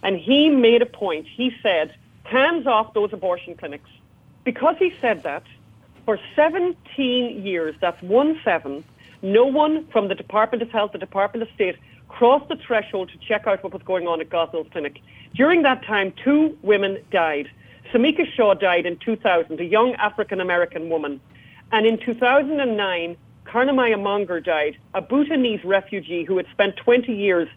And 0.02 0.18
he 0.18 0.48
made 0.48 0.80
a 0.80 0.86
point. 0.86 1.26
He 1.26 1.54
said, 1.62 1.94
hands 2.24 2.66
off 2.66 2.94
those 2.94 3.12
abortion 3.12 3.56
clinics. 3.56 3.90
Because 4.44 4.76
he 4.78 4.94
said 5.00 5.22
that, 5.24 5.42
for 6.04 6.18
17 6.34 7.44
years, 7.44 7.74
that's 7.80 8.00
one 8.00 8.40
seven, 8.44 8.84
no 9.20 9.44
one 9.44 9.86
from 9.88 10.08
the 10.08 10.14
Department 10.14 10.62
of 10.62 10.70
Health, 10.70 10.92
the 10.92 10.98
Department 10.98 11.42
of 11.42 11.54
State, 11.54 11.76
crossed 12.16 12.48
the 12.48 12.56
threshold 12.56 13.10
to 13.10 13.18
check 13.28 13.46
out 13.46 13.62
what 13.62 13.74
was 13.74 13.82
going 13.82 14.06
on 14.06 14.22
at 14.22 14.30
Gosnell's 14.30 14.68
clinic. 14.72 15.00
During 15.34 15.62
that 15.64 15.84
time, 15.84 16.14
two 16.24 16.56
women 16.62 16.96
died. 17.10 17.50
Semika 17.92 18.24
Shaw 18.34 18.54
died 18.54 18.86
in 18.86 18.96
2000, 18.96 19.60
a 19.60 19.64
young 19.64 19.94
African 19.96 20.40
American 20.40 20.88
woman. 20.88 21.20
And 21.72 21.86
in 21.86 21.98
2009, 21.98 23.18
Karnamaya 23.44 24.02
Mongar 24.02 24.40
died, 24.40 24.78
a 24.94 25.02
Bhutanese 25.02 25.62
refugee 25.62 26.24
who 26.24 26.38
had 26.38 26.46
spent 26.52 26.78
20 26.78 27.12
years 27.12 27.48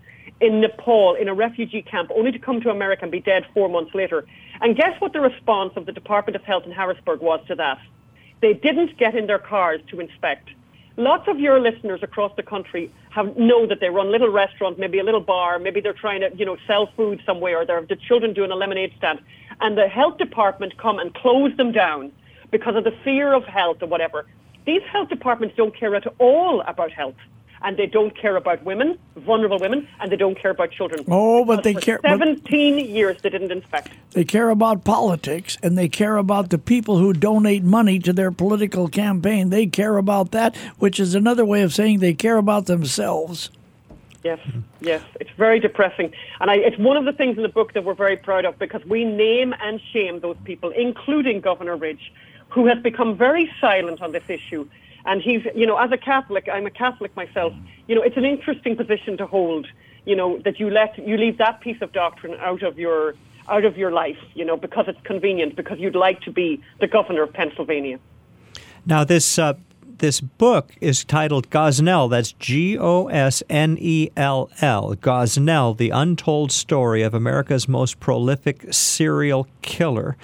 in 0.41 0.59
Nepal 0.59 1.15
in 1.15 1.29
a 1.29 1.33
refugee 1.33 1.81
camp, 1.81 2.11
only 2.13 2.33
to 2.33 2.39
come 2.39 2.59
to 2.59 2.69
America 2.69 3.03
and 3.03 3.11
be 3.13 3.21
dead 3.21 3.45
four 3.53 3.69
months 3.69 3.95
later. 3.95 4.25
And 4.59 4.75
guess 4.75 4.99
what 4.99 5.13
the 5.13 5.21
response 5.21 5.71
of 5.77 5.85
the 5.85 5.93
Department 5.93 6.35
of 6.35 6.43
Health 6.43 6.65
in 6.65 6.73
Harrisburg 6.73 7.21
was 7.21 7.39
to 7.47 7.55
that? 7.55 7.79
They 8.41 8.53
didn't 8.53 8.97
get 8.97 9.15
in 9.15 9.27
their 9.27 9.39
cars 9.39 9.79
to 9.91 10.01
inspect. 10.01 10.49
Lots 10.99 11.29
of 11.29 11.39
your 11.39 11.61
listeners 11.61 12.01
across 12.03 12.33
the 12.35 12.43
country 12.43 12.91
have 13.11 13.37
know 13.37 13.65
that 13.65 13.79
they 13.79 13.89
run 13.89 14.07
a 14.07 14.09
little 14.09 14.29
restaurant, 14.29 14.77
maybe 14.77 14.99
a 14.99 15.03
little 15.05 15.21
bar, 15.21 15.57
maybe 15.57 15.79
they're 15.79 15.93
trying 15.93 16.19
to, 16.19 16.29
you 16.35 16.45
know, 16.45 16.57
sell 16.67 16.89
food 16.97 17.21
somewhere, 17.25 17.61
or 17.61 17.65
they're 17.65 17.85
the 17.87 17.95
children 17.95 18.33
doing 18.33 18.51
a 18.51 18.55
lemonade 18.55 18.91
stand, 18.97 19.21
and 19.61 19.77
the 19.77 19.87
health 19.87 20.17
department 20.17 20.77
come 20.77 20.99
and 20.99 21.15
close 21.15 21.55
them 21.55 21.71
down 21.71 22.11
because 22.51 22.75
of 22.75 22.83
the 22.83 22.91
fear 23.05 23.31
of 23.31 23.45
health 23.45 23.77
or 23.81 23.87
whatever. 23.87 24.25
These 24.65 24.81
health 24.91 25.07
departments 25.07 25.55
don't 25.55 25.73
care 25.73 25.95
at 25.95 26.05
all 26.19 26.59
about 26.67 26.91
health 26.91 27.15
and 27.61 27.77
they 27.77 27.85
don't 27.85 28.15
care 28.15 28.35
about 28.35 28.63
women, 28.63 28.97
vulnerable 29.15 29.59
women, 29.59 29.87
and 29.99 30.11
they 30.11 30.15
don't 30.15 30.37
care 30.39 30.51
about 30.51 30.71
children. 30.71 31.03
Oh, 31.07 31.45
but 31.45 31.63
they 31.63 31.73
care. 31.73 31.99
Seventeen 32.01 32.77
years 32.79 33.21
they 33.21 33.29
didn't 33.29 33.51
inspect. 33.51 33.91
They 34.11 34.23
care 34.23 34.49
about 34.49 34.83
politics, 34.83 35.57
and 35.61 35.77
they 35.77 35.89
care 35.89 36.17
about 36.17 36.49
the 36.49 36.57
people 36.57 36.97
who 36.97 37.13
donate 37.13 37.63
money 37.63 37.99
to 37.99 38.13
their 38.13 38.31
political 38.31 38.87
campaign. 38.87 39.49
They 39.49 39.67
care 39.67 39.97
about 39.97 40.31
that, 40.31 40.55
which 40.77 40.99
is 40.99 41.15
another 41.15 41.45
way 41.45 41.61
of 41.61 41.73
saying 41.73 41.99
they 41.99 42.13
care 42.13 42.37
about 42.37 42.65
themselves. 42.65 43.51
Yes, 44.23 44.39
yes, 44.81 45.01
it's 45.21 45.29
very 45.37 45.61
depressing, 45.61 46.13
and 46.41 46.51
I, 46.51 46.55
it's 46.55 46.77
one 46.77 46.97
of 46.97 47.05
the 47.05 47.13
things 47.13 47.37
in 47.37 47.43
the 47.43 47.49
book 47.49 47.71
that 47.73 47.85
we're 47.85 47.93
very 47.93 48.17
proud 48.17 48.43
of 48.43 48.59
because 48.59 48.83
we 48.83 49.05
name 49.05 49.55
and 49.61 49.79
shame 49.93 50.19
those 50.19 50.35
people, 50.43 50.71
including 50.71 51.39
Governor 51.39 51.77
Ridge, 51.77 52.11
who 52.49 52.65
has 52.67 52.79
become 52.79 53.15
very 53.15 53.49
silent 53.61 54.01
on 54.01 54.11
this 54.11 54.23
issue. 54.27 54.67
And 55.05 55.21
he's, 55.21 55.41
you 55.55 55.65
know, 55.65 55.77
as 55.77 55.91
a 55.91 55.97
Catholic, 55.97 56.47
I'm 56.51 56.65
a 56.65 56.71
Catholic 56.71 57.15
myself. 57.15 57.53
You 57.87 57.95
know, 57.95 58.01
it's 58.01 58.17
an 58.17 58.25
interesting 58.25 58.75
position 58.75 59.17
to 59.17 59.25
hold. 59.25 59.67
You 60.05 60.15
know, 60.15 60.39
that 60.39 60.59
you 60.59 60.69
let 60.69 60.97
you 60.97 61.17
leave 61.17 61.37
that 61.37 61.61
piece 61.61 61.81
of 61.81 61.91
doctrine 61.91 62.35
out 62.39 62.63
of 62.63 62.79
your 62.79 63.15
out 63.47 63.65
of 63.65 63.77
your 63.77 63.91
life. 63.91 64.17
You 64.33 64.45
know, 64.45 64.57
because 64.57 64.85
it's 64.87 65.01
convenient, 65.03 65.55
because 65.55 65.79
you'd 65.79 65.95
like 65.95 66.21
to 66.21 66.31
be 66.31 66.61
the 66.79 66.87
governor 66.87 67.23
of 67.23 67.33
Pennsylvania. 67.33 67.99
Now, 68.85 69.03
this 69.03 69.37
uh, 69.37 69.53
this 69.99 70.21
book 70.21 70.73
is 70.81 71.03
titled 71.03 71.49
Gosnell. 71.49 72.09
That's 72.09 72.31
G 72.31 72.77
O 72.77 73.07
S 73.07 73.43
N 73.49 73.77
E 73.79 74.09
L 74.15 74.49
L. 74.61 74.95
Gosnell, 74.95 75.77
the 75.77 75.89
untold 75.89 76.51
story 76.51 77.01
of 77.01 77.13
America's 77.13 77.67
most 77.67 77.99
prolific 77.99 78.73
serial 78.73 79.47
killer. 79.61 80.17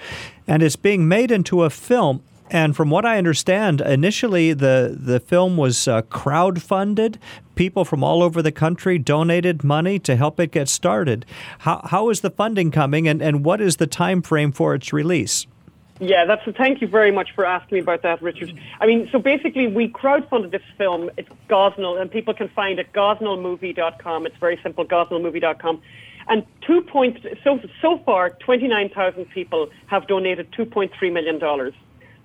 And 0.48 0.62
it's 0.62 0.76
being 0.76 1.06
made 1.06 1.30
into 1.30 1.62
a 1.62 1.70
film. 1.70 2.22
And 2.50 2.76
from 2.76 2.90
what 2.90 3.04
I 3.04 3.18
understand, 3.18 3.80
initially 3.80 4.52
the, 4.52 4.96
the 4.98 5.18
film 5.18 5.56
was 5.56 5.88
uh, 5.88 6.02
crowdfunded. 6.02 7.16
People 7.56 7.84
from 7.84 8.04
all 8.04 8.22
over 8.22 8.40
the 8.40 8.52
country 8.52 8.98
donated 8.98 9.64
money 9.64 9.98
to 10.00 10.14
help 10.14 10.38
it 10.38 10.52
get 10.52 10.68
started. 10.68 11.26
How, 11.60 11.80
how 11.84 12.10
is 12.10 12.20
the 12.20 12.30
funding 12.30 12.70
coming, 12.70 13.08
and, 13.08 13.20
and 13.20 13.44
what 13.44 13.60
is 13.60 13.76
the 13.76 13.86
time 13.86 14.22
frame 14.22 14.52
for 14.52 14.74
its 14.74 14.92
release? 14.92 15.46
Yeah, 15.98 16.26
that's. 16.26 16.46
a, 16.46 16.52
Thank 16.52 16.82
you 16.82 16.86
very 16.86 17.10
much 17.10 17.34
for 17.34 17.46
asking 17.46 17.76
me 17.76 17.80
about 17.80 18.02
that, 18.02 18.20
Richard. 18.20 18.52
I 18.80 18.86
mean, 18.86 19.08
so 19.10 19.18
basically, 19.18 19.66
we 19.66 19.88
crowdfunded 19.88 20.50
this 20.50 20.62
film. 20.76 21.10
It's 21.16 21.28
Gosnell, 21.48 21.98
and 21.98 22.10
people 22.10 22.34
can 22.34 22.48
find 22.48 22.78
it 22.78 22.92
gosnellmovie.com. 22.92 24.26
It's 24.26 24.36
very 24.36 24.60
simple, 24.62 24.84
gosnellmovie.com. 24.84 25.80
And 26.28 26.44
two 26.60 26.82
point 26.82 27.24
so 27.42 27.60
so 27.80 27.98
far, 28.04 28.30
twenty 28.30 28.68
nine 28.68 28.90
thousand 28.90 29.26
people 29.30 29.70
have 29.86 30.06
donated 30.06 30.52
two 30.52 30.66
point 30.66 30.92
three 30.98 31.10
million 31.10 31.38
dollars. 31.38 31.72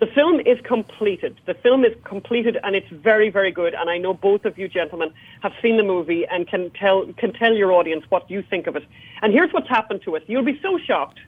The 0.02 0.08
film 0.08 0.40
is 0.40 0.58
completed. 0.64 1.40
The 1.46 1.54
film 1.54 1.86
is 1.86 1.96
completed, 2.06 2.58
and 2.64 2.76
it's 2.76 2.90
very, 2.90 3.30
very 3.30 3.52
good. 3.52 3.76
And 3.76 3.88
I 3.88 4.00
know 4.00 4.16
both 4.16 4.46
of 4.46 4.58
you 4.58 4.68
gentlemen 4.68 5.14
have 5.44 5.54
seen 5.62 5.78
the 5.78 5.84
movie 5.84 6.26
and 6.26 6.48
can 6.48 6.72
tell 6.72 7.06
can 7.18 7.32
tell 7.34 7.54
your 7.54 7.72
audience 7.72 8.04
what 8.10 8.28
you 8.28 8.42
think 8.42 8.66
of 8.66 8.76
it. 8.76 8.84
And 9.22 9.32
here's 9.32 9.54
what's 9.54 9.70
happened 9.70 10.02
to 10.06 10.16
us. 10.16 10.24
You'll 10.26 10.44
be 10.54 10.60
so 10.60 10.80
shocked. 10.80 11.20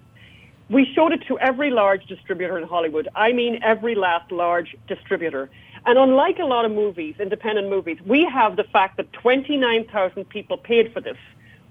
We 0.72 0.92
showed 0.92 1.12
it 1.12 1.22
to 1.27 1.38
every 1.38 1.70
large 1.70 2.08
distributor 2.08 2.58
in 2.58 2.63
Hollywood. 2.63 3.08
I 3.13 3.32
mean, 3.32 3.60
every 3.62 3.94
last 3.94 4.32
large 4.32 4.75
distributor. 4.88 5.51
And 5.86 6.00
unlike 6.00 6.39
a 6.39 6.46
lot 6.46 6.65
of 6.65 6.72
movies, 6.72 7.13
independent 7.20 7.70
movies, 7.70 8.00
we 8.08 8.25
have 8.25 8.56
the 8.56 8.63
fact 8.63 8.98
that 8.98 9.13
29,000 9.13 10.27
people 10.30 10.58
paid 10.58 10.92
for 10.92 11.00
this. 11.00 11.18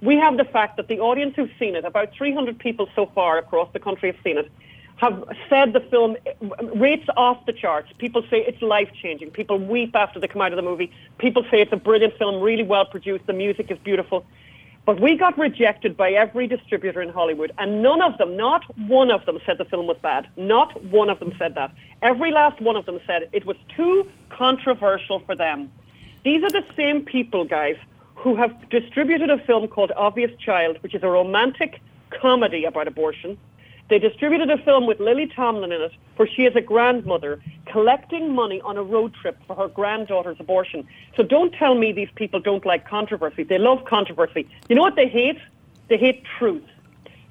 We 0.02 0.18
have 0.18 0.36
the 0.36 0.44
fact 0.44 0.76
that 0.76 0.86
the 0.86 1.00
audience 1.00 1.34
who've 1.34 1.50
seen 1.58 1.74
it, 1.74 1.84
about 1.84 2.14
300 2.16 2.60
people 2.60 2.88
so 2.94 3.06
far 3.06 3.38
across 3.38 3.72
the 3.72 3.80
country 3.80 4.12
have 4.12 4.22
seen 4.22 4.38
it, 4.38 4.52
have 4.96 5.24
said 5.48 5.72
the 5.72 5.80
film 5.80 6.16
rates 6.76 7.06
off 7.16 7.44
the 7.46 7.52
charts. 7.52 7.90
People 7.98 8.22
say 8.30 8.38
it's 8.46 8.62
life 8.62 8.90
changing. 9.00 9.30
People 9.30 9.58
weep 9.58 9.96
after 9.96 10.20
they 10.20 10.28
come 10.28 10.42
out 10.42 10.52
of 10.52 10.56
the 10.56 10.62
movie. 10.62 10.92
People 11.18 11.42
say 11.50 11.60
it's 11.60 11.72
a 11.72 11.76
brilliant 11.76 12.16
film, 12.18 12.40
really 12.40 12.62
well 12.62 12.84
produced. 12.84 13.26
The 13.26 13.32
music 13.32 13.70
is 13.70 13.78
beautiful. 13.78 14.24
But 14.84 15.00
we 15.00 15.16
got 15.16 15.38
rejected 15.38 15.96
by 15.96 16.10
every 16.10 16.48
distributor 16.48 17.02
in 17.02 17.08
Hollywood, 17.08 17.52
and 17.58 17.82
none 17.82 18.02
of 18.02 18.18
them, 18.18 18.36
not 18.36 18.64
one 18.88 19.12
of 19.12 19.24
them, 19.26 19.38
said 19.46 19.58
the 19.58 19.64
film 19.64 19.86
was 19.86 19.96
bad. 20.02 20.28
Not 20.36 20.82
one 20.84 21.08
of 21.08 21.20
them 21.20 21.32
said 21.38 21.54
that. 21.54 21.72
Every 22.02 22.32
last 22.32 22.60
one 22.60 22.74
of 22.74 22.84
them 22.84 22.98
said 23.06 23.28
it 23.32 23.46
was 23.46 23.56
too 23.76 24.08
controversial 24.30 25.20
for 25.20 25.36
them. 25.36 25.70
These 26.24 26.42
are 26.42 26.50
the 26.50 26.64
same 26.76 27.04
people, 27.04 27.44
guys, 27.44 27.76
who 28.16 28.34
have 28.34 28.68
distributed 28.70 29.30
a 29.30 29.38
film 29.38 29.68
called 29.68 29.92
Obvious 29.96 30.30
Child, 30.40 30.78
which 30.82 30.94
is 30.94 31.02
a 31.04 31.08
romantic 31.08 31.80
comedy 32.10 32.64
about 32.64 32.88
abortion. 32.88 33.38
They 33.88 33.98
distributed 33.98 34.50
a 34.50 34.58
film 34.58 34.86
with 34.86 35.00
Lily 35.00 35.26
Tomlin 35.26 35.72
in 35.72 35.82
it, 35.82 35.92
where 36.16 36.28
she 36.28 36.42
is 36.42 36.56
a 36.56 36.60
grandmother 36.60 37.40
collecting 37.66 38.34
money 38.34 38.60
on 38.62 38.76
a 38.76 38.82
road 38.82 39.14
trip 39.14 39.36
for 39.46 39.54
her 39.56 39.68
granddaughter's 39.68 40.38
abortion. 40.40 40.86
So 41.16 41.22
don't 41.22 41.52
tell 41.52 41.74
me 41.74 41.92
these 41.92 42.10
people 42.14 42.40
don't 42.40 42.64
like 42.64 42.88
controversy. 42.88 43.42
They 43.42 43.58
love 43.58 43.84
controversy. 43.84 44.48
You 44.68 44.76
know 44.76 44.82
what 44.82 44.96
they 44.96 45.08
hate? 45.08 45.38
They 45.88 45.98
hate 45.98 46.24
truth. 46.38 46.64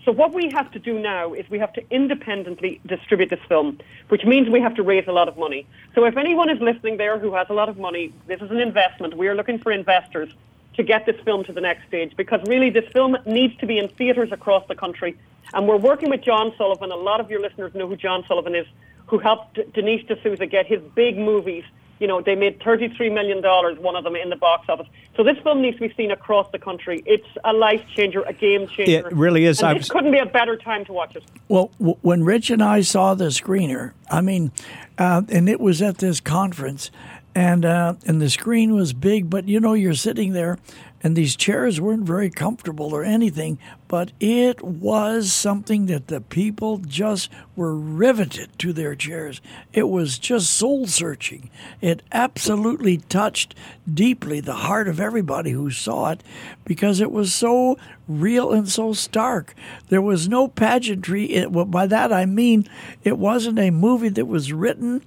So 0.03 0.12
what 0.12 0.34
we 0.34 0.50
have 0.50 0.72
to 0.72 0.79
do 0.79 1.00
now 1.00 1.34
is 1.34 1.48
we 1.50 1.60
have 1.60 1.74
to 1.74 1.84
independently 1.91 2.81
distribute 2.88 3.29
this 3.29 3.39
film, 3.48 3.77
which 4.10 4.25
means 4.25 4.50
we 4.50 4.60
have 4.60 4.74
to 4.75 4.84
raise 4.84 5.08
a 5.08 5.12
lot 5.12 5.27
of 5.27 5.38
money. 5.38 5.67
So 5.93 6.05
if 6.05 6.17
anyone 6.17 6.50
is 6.50 6.60
listening 6.60 6.98
there 6.98 7.20
who 7.20 7.34
has 7.36 7.48
a 7.50 7.53
lot 7.53 7.70
of 7.70 7.77
money, 7.77 8.12
this 8.25 8.41
is 8.41 8.50
an 8.50 8.60
investment. 8.60 9.15
We 9.15 9.27
are 9.27 9.36
looking 9.36 9.60
for 9.60 9.72
investors 9.72 10.34
to 10.75 10.84
get 10.84 11.05
this 11.05 11.20
film 11.22 11.43
to 11.43 11.53
the 11.53 11.62
next 11.62 11.88
stage 11.88 12.15
because 12.17 12.41
really 12.48 12.72
this 12.72 12.89
film 12.91 13.15
needs 13.25 13.55
to 13.58 13.67
be 13.67 13.77
in 13.77 13.89
theatres 13.89 14.31
across 14.31 14.67
the 14.67 14.75
country. 14.75 15.17
And 15.53 15.67
we're 15.67 15.77
working 15.77 16.10
with 16.10 16.21
John 16.21 16.53
Sullivan. 16.57 16.91
A 16.91 16.95
lot 16.95 17.19
of 17.19 17.29
your 17.29 17.39
listeners 17.41 17.74
know 17.75 17.88
who 17.88 17.95
John 17.95 18.24
Sullivan 18.27 18.55
is, 18.55 18.65
who 19.07 19.17
helped 19.19 19.55
D- 19.55 19.63
Dinesh 19.74 20.05
D'Souza 20.07 20.45
get 20.45 20.65
his 20.65 20.81
big 20.95 21.17
movies. 21.17 21.63
You 22.00 22.07
know, 22.07 22.19
they 22.19 22.33
made 22.33 22.60
$33 22.62 23.13
million, 23.13 23.43
one 23.79 23.95
of 23.95 24.03
them, 24.03 24.15
in 24.15 24.29
the 24.31 24.36
box 24.36 24.67
office. 24.69 24.88
So 25.15 25.24
this 25.24 25.38
film 25.43 25.62
needs 25.62 25.77
to 25.77 25.88
be 25.88 25.93
seen 25.93 26.10
across 26.10 26.51
the 26.51 26.57
country. 26.57 27.03
It's 27.05 27.27
a 27.43 27.53
life 27.53 27.83
changer, 27.95 28.24
a 28.24 28.33
game 28.33 28.65
changer. 28.67 29.07
It 29.07 29.13
really 29.13 29.45
is. 29.45 29.62
And 29.62 29.79
this 29.79 29.89
couldn't 29.89 30.12
be 30.12 30.17
a 30.17 30.25
better 30.25 30.57
time 30.57 30.83
to 30.86 30.93
watch 30.93 31.15
it. 31.15 31.24
Well, 31.48 31.69
w- 31.77 31.98
when 32.01 32.24
Rich 32.24 32.50
and 32.50 32.63
I 32.63 32.81
saw 32.81 33.13
the 33.13 33.25
screener, 33.25 33.91
I 34.10 34.21
mean, 34.21 34.51
uh, 34.98 35.21
and 35.29 35.48
it 35.48 35.60
was 35.60 35.79
at 35.83 36.00
this 36.00 36.19
conference, 36.19 36.89
and 37.36 37.65
uh, 37.65 37.93
and 38.07 38.19
the 38.19 38.29
screen 38.31 38.74
was 38.74 38.93
big, 38.93 39.29
but 39.29 39.48
you 39.48 39.60
know, 39.60 39.74
you're 39.74 39.93
sitting 39.93 40.33
there 40.33 40.57
and 41.03 41.15
these 41.15 41.36
chairs 41.36 41.81
weren't 41.81 42.03
very 42.03 42.29
comfortable 42.29 42.93
or 42.93 43.03
anything, 43.03 43.58
but 43.88 44.12
it 44.20 44.63
was 44.63 45.31
something 45.31 45.88
that 45.88 46.08
the 46.08 46.22
people 46.22 46.77
just 46.77 47.29
were 47.55 47.75
riveted 47.75 48.58
to 48.60 48.72
their 48.72 48.96
chairs. 48.96 49.41
It 49.74 49.89
was 49.89 50.20
just 50.20 50.50
soul 50.51 50.88
searching. 50.88 51.50
It 51.81 52.03
absolutely 52.12 52.98
touched 52.98 53.55
deeply 53.91 54.39
the 54.39 54.53
heart 54.53 54.88
of 54.88 55.00
everybody 55.00 55.51
who 55.51 55.72
saw 55.72 56.12
it 56.12 56.24
because 56.65 57.00
it 57.00 57.12
was 57.12 57.34
so 57.34 57.77
real 58.08 58.51
and 58.51 58.70
so 58.70 58.93
stark. 58.93 59.55
There 59.89 60.01
was 60.01 60.29
no 60.29 60.48
pageantry. 60.48 61.25
It, 61.34 61.51
well, 61.51 61.65
by 61.65 61.88
that 61.88 62.13
I 62.13 62.25
mean 62.25 62.70
it 63.03 63.17
wasn't 63.17 63.60
a 63.60 63.72
movie 63.72 64.10
that 64.10 64.25
was 64.25 64.53
written 64.53 65.01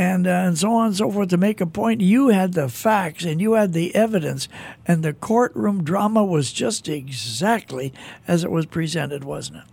and 0.00 0.26
uh, 0.26 0.30
and 0.30 0.58
so 0.58 0.72
on 0.72 0.86
and 0.86 0.96
so 0.96 1.10
forth 1.10 1.28
to 1.28 1.36
make 1.36 1.60
a 1.60 1.66
point. 1.66 2.00
You 2.00 2.28
had 2.28 2.54
the 2.54 2.70
facts 2.70 3.22
and 3.26 3.38
you 3.38 3.52
had 3.52 3.74
the 3.74 3.94
evidence, 3.94 4.48
and 4.86 5.02
the 5.02 5.12
courtroom 5.12 5.84
drama 5.84 6.24
was 6.24 6.52
just 6.52 6.88
exactly 6.88 7.92
as 8.26 8.42
it 8.42 8.50
was 8.50 8.64
presented, 8.64 9.24
wasn't 9.24 9.58
it? 9.58 9.64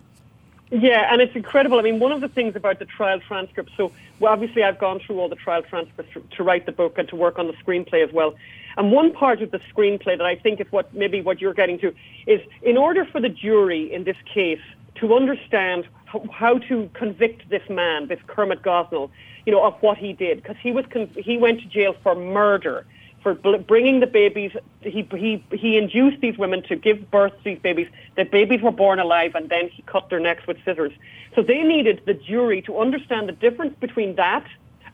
Yeah, 0.82 1.10
and 1.10 1.22
it's 1.22 1.34
incredible. 1.34 1.78
I 1.78 1.82
mean, 1.82 1.98
one 1.98 2.12
of 2.12 2.20
the 2.20 2.28
things 2.28 2.54
about 2.54 2.78
the 2.78 2.84
trial 2.84 3.20
transcript. 3.20 3.70
So, 3.74 3.90
well, 4.20 4.30
obviously, 4.30 4.62
I've 4.62 4.78
gone 4.78 5.00
through 5.00 5.18
all 5.18 5.30
the 5.30 5.36
trial 5.36 5.62
transcripts 5.62 6.12
to, 6.12 6.20
to 6.36 6.42
write 6.42 6.66
the 6.66 6.72
book 6.72 6.98
and 6.98 7.08
to 7.08 7.16
work 7.16 7.38
on 7.38 7.46
the 7.46 7.54
screenplay 7.54 8.06
as 8.06 8.12
well. 8.12 8.34
And 8.76 8.92
one 8.92 9.12
part 9.12 9.40
of 9.40 9.50
the 9.50 9.60
screenplay 9.74 10.18
that 10.18 10.26
I 10.26 10.36
think 10.36 10.60
is 10.60 10.70
what 10.70 10.92
maybe 10.92 11.22
what 11.22 11.40
you're 11.40 11.54
getting 11.54 11.78
to 11.78 11.94
is 12.26 12.42
in 12.60 12.76
order 12.76 13.06
for 13.06 13.18
the 13.18 13.30
jury 13.30 13.90
in 13.90 14.04
this 14.04 14.18
case 14.26 14.60
to 14.96 15.14
understand 15.14 15.88
how 16.30 16.58
to 16.58 16.90
convict 16.92 17.48
this 17.48 17.62
man, 17.70 18.08
this 18.08 18.20
Kermit 18.26 18.62
Gosnell, 18.62 19.10
you 19.48 19.52
know, 19.52 19.64
of 19.64 19.72
what 19.80 19.96
he 19.96 20.12
did, 20.12 20.42
because 20.42 20.58
he 20.62 20.72
was 20.72 20.84
con- 20.92 21.10
he 21.16 21.38
went 21.38 21.58
to 21.62 21.66
jail 21.66 21.96
for 22.02 22.14
murder, 22.14 22.84
for 23.22 23.32
bringing 23.32 24.00
the 24.00 24.06
babies. 24.06 24.52
He 24.82 25.08
he 25.16 25.42
he 25.50 25.78
induced 25.78 26.20
these 26.20 26.36
women 26.36 26.62
to 26.64 26.76
give 26.76 27.10
birth 27.10 27.32
to 27.32 27.44
these 27.44 27.58
babies. 27.58 27.88
The 28.18 28.24
babies 28.24 28.60
were 28.60 28.76
born 28.84 28.98
alive, 28.98 29.34
and 29.34 29.48
then 29.48 29.70
he 29.70 29.80
cut 29.80 30.10
their 30.10 30.20
necks 30.20 30.46
with 30.46 30.58
scissors. 30.66 30.92
So 31.34 31.40
they 31.40 31.62
needed 31.62 32.02
the 32.04 32.12
jury 32.12 32.60
to 32.68 32.78
understand 32.78 33.26
the 33.26 33.32
difference 33.32 33.74
between 33.80 34.16
that 34.16 34.46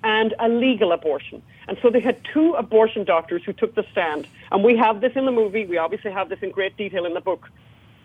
and 0.05 0.37
a 0.39 0.49
legal 0.49 0.93
abortion. 0.93 1.43
And 1.67 1.77
so 1.83 1.91
they 1.91 1.99
had 1.99 2.21
two 2.33 2.55
abortion 2.55 3.03
doctors 3.03 3.43
who 3.45 3.53
took 3.53 3.75
the 3.75 3.85
stand, 3.91 4.29
and 4.53 4.63
we 4.63 4.77
have 4.77 5.01
this 5.01 5.15
in 5.17 5.25
the 5.25 5.33
movie. 5.33 5.67
We 5.67 5.79
obviously 5.79 6.13
have 6.13 6.29
this 6.29 6.39
in 6.43 6.53
great 6.53 6.77
detail 6.77 7.07
in 7.07 7.15
the 7.15 7.21
book 7.21 7.49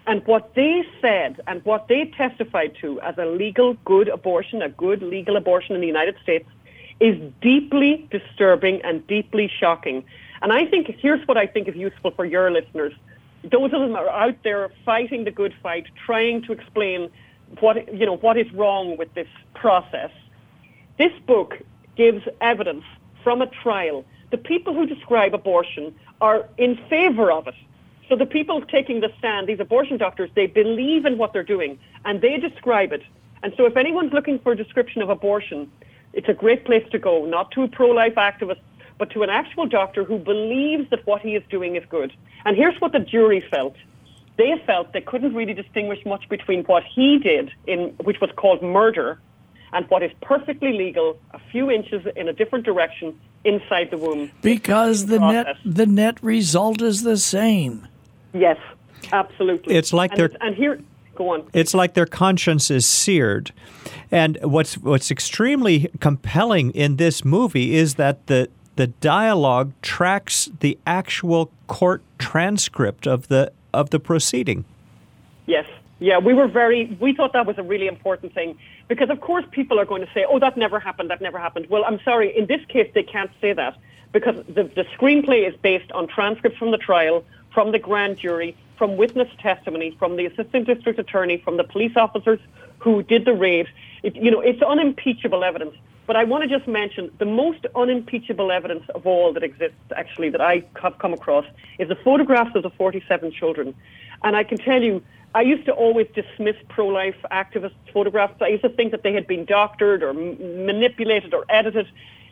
and 0.10 0.26
what 0.26 0.56
they 0.56 0.84
said 1.02 1.40
and 1.46 1.64
what 1.66 1.88
they 1.88 2.06
testified 2.18 2.76
to 2.82 3.00
as 3.02 3.16
a 3.20 3.26
legal, 3.26 3.76
good 3.86 4.08
abortion, 4.08 4.64
a 4.64 4.70
good 4.70 5.04
legal 5.04 5.38
abortion 5.38 5.76
in 5.76 5.82
the 5.82 5.88
United 5.88 6.16
States, 6.24 6.50
is 7.00 7.16
deeply 7.42 8.08
disturbing 8.10 8.82
and 8.82 9.06
deeply 9.06 9.52
shocking. 9.60 10.04
And 10.42 10.52
I 10.52 10.66
think 10.66 10.88
here's 10.98 11.26
what 11.28 11.38
I 11.38 11.46
think 11.46 11.68
is 11.68 11.76
useful 11.76 12.10
for 12.10 12.26
your 12.26 12.50
listeners. 12.50 12.94
Those 13.44 13.72
of 13.72 13.82
them 13.82 13.96
are 13.96 14.10
out 14.10 14.36
there 14.44 14.72
fighting 14.84 15.26
the 15.26 15.32
good 15.32 15.54
fight, 15.62 15.86
trying 16.08 16.42
to 16.42 16.54
explain 16.54 17.12
what 17.60 17.94
you 17.94 18.08
know 18.08 18.18
what 18.18 18.36
is 18.36 18.52
wrong 18.54 18.98
with 18.98 19.14
this 19.14 19.28
process. 19.54 20.12
This 20.98 21.14
book 21.28 21.60
gives 21.96 22.28
evidence 22.42 22.84
from 23.24 23.44
a 23.44 23.48
trial. 23.48 24.06
The 24.32 24.38
people 24.38 24.74
who 24.74 24.88
describe 24.88 25.36
abortion 25.36 25.94
are 26.20 26.50
in 26.58 26.80
favor 26.90 27.32
of 27.32 27.48
it. 27.48 27.56
So 28.10 28.16
the 28.16 28.26
people 28.26 28.62
taking 28.62 29.02
the 29.02 29.12
stand, 29.20 29.48
these 29.48 29.60
abortion 29.60 29.98
doctors, 29.98 30.32
they 30.36 30.48
believe 30.48 31.06
in 31.06 31.18
what 31.20 31.32
they're 31.32 31.44
doing 31.44 31.78
and 32.06 32.22
they 32.22 32.38
describe 32.38 32.92
it. 32.92 33.04
And 33.44 33.54
so 33.56 33.66
if 33.66 33.78
anyone's 33.78 34.12
looking 34.12 34.40
for 34.40 34.52
a 34.54 34.58
description 34.58 35.02
of 35.04 35.10
abortion, 35.10 35.72
it's 36.14 36.28
a 36.28 36.34
great 36.34 36.66
place 36.66 36.84
to 36.92 36.98
go, 37.00 37.26
not 37.26 37.52
to 37.52 37.62
a 37.62 37.68
pro-life 37.68 38.16
activist, 38.16 38.60
but 38.98 39.12
to 39.12 39.22
an 39.22 39.30
actual 39.30 39.68
doctor 39.68 40.04
who 40.04 40.18
believes 40.18 40.90
that 40.90 41.06
what 41.06 41.22
he 41.22 41.36
is 41.36 41.44
doing 41.50 41.76
is 41.76 41.84
good. 41.88 42.12
And 42.46 42.58
here's 42.58 42.80
what 42.82 42.92
the 42.92 43.00
jury 43.00 43.46
felt. 43.52 43.76
They 44.38 44.62
felt 44.66 44.92
they 44.92 45.02
couldn't 45.02 45.36
really 45.36 45.54
distinguish 45.54 46.04
much 46.06 46.28
between 46.30 46.64
what 46.64 46.84
he 46.84 47.20
did, 47.20 47.52
in 47.68 47.94
which 48.04 48.20
was 48.20 48.32
called 48.36 48.64
murder, 48.64 49.20
and 49.72 49.86
what 49.90 50.02
is 50.02 50.12
perfectly 50.22 50.74
legal, 50.74 51.20
a 51.32 51.40
few 51.52 51.70
inches 51.70 52.06
in 52.16 52.28
a 52.28 52.34
different 52.34 52.66
direction 52.66 53.20
inside 53.44 53.92
the 53.92 53.98
womb. 53.98 54.32
Because 54.42 55.06
the 55.06 55.20
net 55.20 55.58
the 55.64 55.86
net 55.86 56.22
result 56.24 56.82
is 56.82 57.04
the 57.04 57.18
same. 57.18 57.88
Yes, 58.34 58.58
absolutely. 59.12 59.76
It's 59.76 59.94
like 59.94 60.12
and 60.12 60.20
they're 60.20 60.32
and 60.42 60.56
here. 60.56 60.80
Go 61.16 61.34
on. 61.34 61.50
It's 61.54 61.74
like 61.74 61.96
their 61.96 62.06
conscience 62.06 62.72
is 62.72 62.86
seared. 62.86 63.52
And 64.12 64.38
what's 64.42 64.78
what's 64.78 65.12
extremely 65.12 65.90
compelling 66.00 66.72
in 66.72 66.96
this 66.96 67.26
movie 67.26 67.76
is 67.76 67.96
that 67.96 68.28
the 68.28 68.50
the 68.76 68.88
dialogue 68.88 69.74
tracks 69.82 70.50
the 70.62 70.78
actual 70.88 71.52
court 71.68 72.02
transcript 72.18 73.06
of 73.06 73.28
the 73.28 73.52
of 73.74 73.90
the 73.90 74.00
proceeding. 74.00 74.66
Yes. 75.46 75.66
Yeah, 76.00 76.18
we 76.18 76.34
were 76.34 76.48
very 76.48 76.98
we 77.02 77.14
thought 77.14 77.34
that 77.34 77.46
was 77.46 77.58
a 77.58 77.64
really 77.64 77.88
important 77.88 78.34
thing 78.34 78.58
because 78.88 79.10
of 79.10 79.20
course 79.20 79.44
people 79.52 79.78
are 79.80 79.86
going 79.86 80.02
to 80.02 80.12
say, 80.14 80.26
"Oh, 80.28 80.40
that 80.40 80.56
never 80.56 80.80
happened. 80.80 81.10
That 81.10 81.20
never 81.20 81.38
happened." 81.38 81.68
Well, 81.70 81.84
I'm 81.86 82.00
sorry, 82.06 82.36
in 82.38 82.46
this 82.46 82.64
case 82.70 82.90
they 82.94 83.04
can't 83.04 83.32
say 83.42 83.52
that 83.52 83.78
because 84.14 84.38
the 84.48 84.64
the 84.64 84.86
screenplay 84.98 85.48
is 85.48 85.56
based 85.58 85.92
on 85.92 86.08
transcripts 86.08 86.58
from 86.58 86.72
the 86.72 86.78
trial 86.78 87.26
from 87.54 87.72
the 87.72 87.80
grand 87.80 88.18
jury, 88.18 88.56
from 88.78 88.98
witness 88.98 89.28
testimony, 89.40 89.96
from 90.00 90.16
the 90.16 90.26
assistant 90.26 90.66
district 90.68 91.00
attorney, 91.00 91.38
from 91.44 91.58
the 91.58 91.64
police 91.64 91.96
officers 91.96 92.40
who 92.80 93.04
did 93.04 93.26
the 93.26 93.34
raid. 93.34 93.68
It, 94.04 94.16
you 94.16 94.32
know, 94.32 94.40
it's 94.40 94.62
unimpeachable 94.62 95.44
evidence. 95.44 95.76
But 96.08 96.16
I 96.16 96.24
want 96.24 96.42
to 96.42 96.50
just 96.50 96.68
mention 96.68 97.12
the 97.20 97.26
most 97.26 97.68
unimpeachable 97.76 98.52
evidence 98.52 98.84
of 98.96 99.06
all 99.06 99.32
that 99.34 99.44
exists, 99.44 99.78
actually, 99.96 100.30
that 100.32 100.42
I 100.42 100.64
have 100.82 100.98
come 100.98 101.14
across, 101.14 101.46
is 101.78 101.88
the 101.88 101.96
photographs 101.96 102.56
of 102.56 102.64
the 102.64 102.72
47 102.72 103.32
children. 103.32 103.76
And 104.24 104.36
I 104.36 104.44
can 104.44 104.58
tell 104.58 104.82
you, 104.82 105.04
I 105.36 105.42
used 105.42 105.66
to 105.66 105.72
always 105.72 106.08
dismiss 106.16 106.56
pro-life 106.70 107.16
activists' 107.32 107.76
photographs. 107.94 108.42
I 108.42 108.48
used 108.48 108.64
to 108.64 108.70
think 108.70 108.92
that 108.92 109.04
they 109.04 109.14
had 109.14 109.28
been 109.28 109.46
doctored 109.46 110.02
or 110.02 110.10
m- 110.10 110.66
manipulated 110.66 111.34
or 111.36 111.46
edited. 111.48 111.88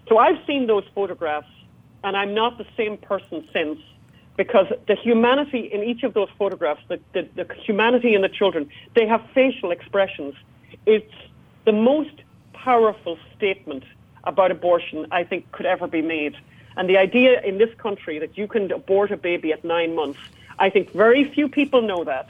So 0.10 0.18
I've 0.18 0.44
seen 0.48 0.66
those 0.66 0.86
photographs, 0.96 1.50
and 2.04 2.18
I'm 2.18 2.34
not 2.34 2.58
the 2.58 2.66
same 2.76 2.98
person 2.98 3.48
since 3.54 3.78
because 4.38 4.68
the 4.88 4.96
humanity 4.96 5.70
in 5.74 5.84
each 5.84 6.04
of 6.04 6.14
those 6.14 6.30
photographs, 6.38 6.82
the, 6.88 7.00
the, 7.14 7.28
the, 7.36 7.54
humanity 7.56 8.14
in 8.14 8.22
the 8.22 8.30
children, 8.30 8.70
they 8.96 9.08
have 9.08 9.22
facial 9.34 9.72
expressions. 9.72 10.36
It's 10.86 11.14
the 11.66 11.72
most 11.72 12.14
powerful 12.54 13.18
statement 13.36 13.84
about 14.24 14.52
abortion 14.52 15.08
I 15.12 15.24
think 15.24 15.52
could 15.52 15.66
ever 15.66 15.88
be 15.88 16.02
made. 16.02 16.36
And 16.78 16.88
the 16.88 16.98
idea 16.98 17.42
in 17.42 17.58
this 17.58 17.74
country 17.80 18.20
that 18.20 18.38
you 18.38 18.48
can 18.48 18.72
abort 18.72 19.12
a 19.12 19.18
baby 19.18 19.52
at 19.52 19.64
nine 19.64 19.96
months, 19.96 20.20
I 20.60 20.70
think 20.70 20.92
very 20.92 21.24
few 21.24 21.50
people 21.50 21.82
know 21.82 22.04
that. 22.04 22.30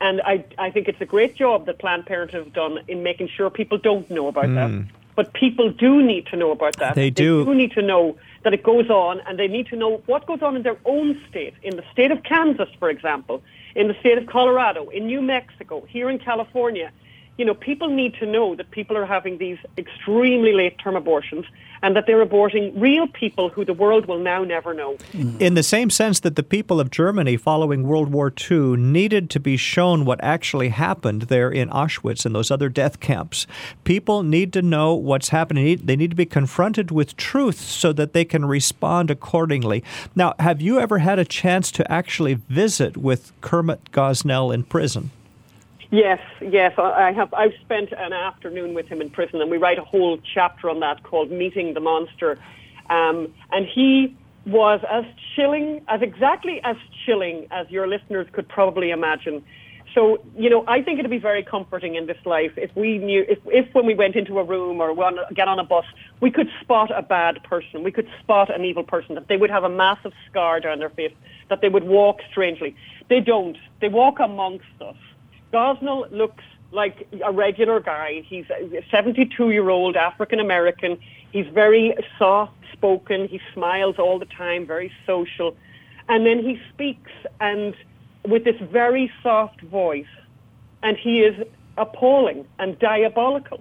And 0.00 0.22
I, 0.22 0.44
I 0.58 0.70
think 0.70 0.88
it's 0.88 1.00
a 1.00 1.06
great 1.06 1.36
job 1.36 1.66
that 1.66 1.78
Planned 1.78 2.06
Parenthood 2.06 2.44
have 2.44 2.52
done 2.54 2.80
in 2.88 3.02
making 3.02 3.28
sure 3.28 3.50
people 3.50 3.78
don't 3.78 4.10
know 4.10 4.26
about 4.26 4.46
mm. 4.46 4.54
that. 4.54 4.70
Hmm. 4.70 4.82
But 5.14 5.34
people 5.34 5.70
do 5.70 6.02
need 6.02 6.26
to 6.28 6.36
know 6.36 6.50
about 6.50 6.76
that. 6.78 6.94
They 6.94 7.10
do. 7.10 7.44
They 7.44 7.50
do 7.50 7.54
need 7.54 7.72
to 7.72 7.82
know 7.82 8.16
that 8.44 8.52
it 8.52 8.62
goes 8.62 8.90
on, 8.90 9.20
and 9.20 9.38
they 9.38 9.48
need 9.48 9.66
to 9.68 9.76
know 9.76 10.02
what 10.06 10.26
goes 10.26 10.42
on 10.42 10.56
in 10.56 10.62
their 10.62 10.78
own 10.84 11.20
state, 11.28 11.54
in 11.62 11.76
the 11.76 11.84
state 11.92 12.10
of 12.10 12.22
Kansas, 12.24 12.68
for 12.78 12.90
example, 12.90 13.42
in 13.74 13.88
the 13.88 13.94
state 14.00 14.18
of 14.18 14.26
Colorado, 14.26 14.88
in 14.88 15.06
New 15.06 15.22
Mexico, 15.22 15.84
here 15.88 16.10
in 16.10 16.18
California. 16.18 16.90
You 17.38 17.46
know, 17.46 17.54
people 17.54 17.88
need 17.88 18.14
to 18.14 18.26
know 18.26 18.54
that 18.56 18.70
people 18.70 18.96
are 18.96 19.06
having 19.06 19.38
these 19.38 19.58
extremely 19.78 20.52
late 20.52 20.78
term 20.78 20.96
abortions 20.96 21.46
and 21.82 21.96
that 21.96 22.06
they're 22.06 22.24
aborting 22.24 22.72
real 22.80 23.08
people 23.08 23.48
who 23.48 23.64
the 23.64 23.72
world 23.72 24.06
will 24.06 24.18
now 24.18 24.44
never 24.44 24.72
know. 24.72 24.96
Mm. 25.12 25.40
In 25.40 25.54
the 25.54 25.62
same 25.62 25.90
sense 25.90 26.20
that 26.20 26.36
the 26.36 26.42
people 26.42 26.78
of 26.78 26.90
Germany 26.90 27.36
following 27.36 27.82
World 27.82 28.12
War 28.12 28.32
II 28.50 28.76
needed 28.76 29.28
to 29.30 29.40
be 29.40 29.56
shown 29.56 30.04
what 30.04 30.22
actually 30.22 30.68
happened 30.68 31.22
there 31.22 31.50
in 31.50 31.68
Auschwitz 31.70 32.24
and 32.24 32.34
those 32.34 32.50
other 32.50 32.68
death 32.68 33.00
camps, 33.00 33.46
people 33.82 34.22
need 34.22 34.52
to 34.52 34.62
know 34.62 34.94
what's 34.94 35.30
happening. 35.30 35.80
They 35.82 35.96
need 35.96 36.10
to 36.10 36.16
be 36.16 36.26
confronted 36.26 36.90
with 36.90 37.16
truth 37.16 37.58
so 37.58 37.92
that 37.94 38.12
they 38.12 38.24
can 38.24 38.44
respond 38.44 39.10
accordingly. 39.10 39.82
Now, 40.14 40.34
have 40.38 40.60
you 40.60 40.78
ever 40.78 40.98
had 40.98 41.18
a 41.18 41.24
chance 41.24 41.72
to 41.72 41.90
actually 41.90 42.34
visit 42.34 42.96
with 42.96 43.32
Kermit 43.40 43.90
Gosnell 43.90 44.54
in 44.54 44.62
prison? 44.62 45.10
Yes, 45.92 46.20
yes, 46.40 46.72
I 46.78 47.12
have. 47.12 47.34
I've 47.34 47.52
spent 47.60 47.92
an 47.92 48.14
afternoon 48.14 48.72
with 48.72 48.86
him 48.86 49.02
in 49.02 49.10
prison, 49.10 49.42
and 49.42 49.50
we 49.50 49.58
write 49.58 49.78
a 49.78 49.84
whole 49.84 50.18
chapter 50.34 50.70
on 50.70 50.80
that 50.80 51.02
called 51.02 51.30
"Meeting 51.30 51.74
the 51.74 51.80
Monster." 51.80 52.38
Um, 52.88 53.28
and 53.50 53.66
he 53.66 54.16
was 54.46 54.80
as 54.90 55.04
chilling, 55.36 55.82
as 55.88 56.00
exactly 56.00 56.62
as 56.64 56.76
chilling 57.04 57.46
as 57.50 57.70
your 57.70 57.86
listeners 57.86 58.26
could 58.32 58.48
probably 58.48 58.90
imagine. 58.90 59.44
So, 59.94 60.24
you 60.34 60.48
know, 60.48 60.64
I 60.66 60.80
think 60.80 60.98
it'd 60.98 61.10
be 61.10 61.18
very 61.18 61.42
comforting 61.42 61.94
in 61.96 62.06
this 62.06 62.16
life 62.24 62.52
if 62.56 62.74
we 62.74 62.96
knew, 62.96 63.26
if, 63.28 63.38
if 63.44 63.74
when 63.74 63.84
we 63.84 63.94
went 63.94 64.16
into 64.16 64.38
a 64.38 64.44
room 64.44 64.80
or 64.80 64.94
get 65.34 65.46
on 65.46 65.58
a 65.58 65.64
bus, 65.64 65.84
we 66.20 66.30
could 66.30 66.48
spot 66.62 66.90
a 66.96 67.02
bad 67.02 67.42
person, 67.44 67.82
we 67.84 67.92
could 67.92 68.08
spot 68.22 68.48
an 68.48 68.64
evil 68.64 68.82
person, 68.82 69.14
that 69.16 69.28
they 69.28 69.36
would 69.36 69.50
have 69.50 69.64
a 69.64 69.68
massive 69.68 70.12
scar 70.30 70.60
down 70.60 70.78
their 70.78 70.88
face, 70.88 71.12
that 71.50 71.60
they 71.60 71.68
would 71.68 71.84
walk 71.84 72.20
strangely. 72.30 72.74
They 73.10 73.20
don't. 73.20 73.58
They 73.82 73.90
walk 73.90 74.18
amongst 74.18 74.64
us. 74.80 74.96
Gosnell 75.52 76.10
looks 76.10 76.44
like 76.72 77.06
a 77.24 77.30
regular 77.30 77.80
guy. 77.80 78.22
He's 78.26 78.46
a 78.50 78.84
72 78.90 79.50
year 79.50 79.68
old 79.68 79.96
African 79.96 80.40
American. 80.40 80.98
He's 81.30 81.46
very 81.48 81.94
soft 82.18 82.54
spoken. 82.72 83.28
He 83.28 83.40
smiles 83.52 83.96
all 83.98 84.18
the 84.18 84.26
time, 84.26 84.66
very 84.66 84.92
social. 85.06 85.56
And 86.08 86.26
then 86.26 86.38
he 86.40 86.60
speaks 86.72 87.10
and 87.40 87.74
with 88.26 88.44
this 88.44 88.60
very 88.60 89.12
soft 89.22 89.60
voice, 89.62 90.06
and 90.82 90.96
he 90.96 91.20
is 91.20 91.46
appalling 91.76 92.46
and 92.58 92.78
diabolical. 92.78 93.60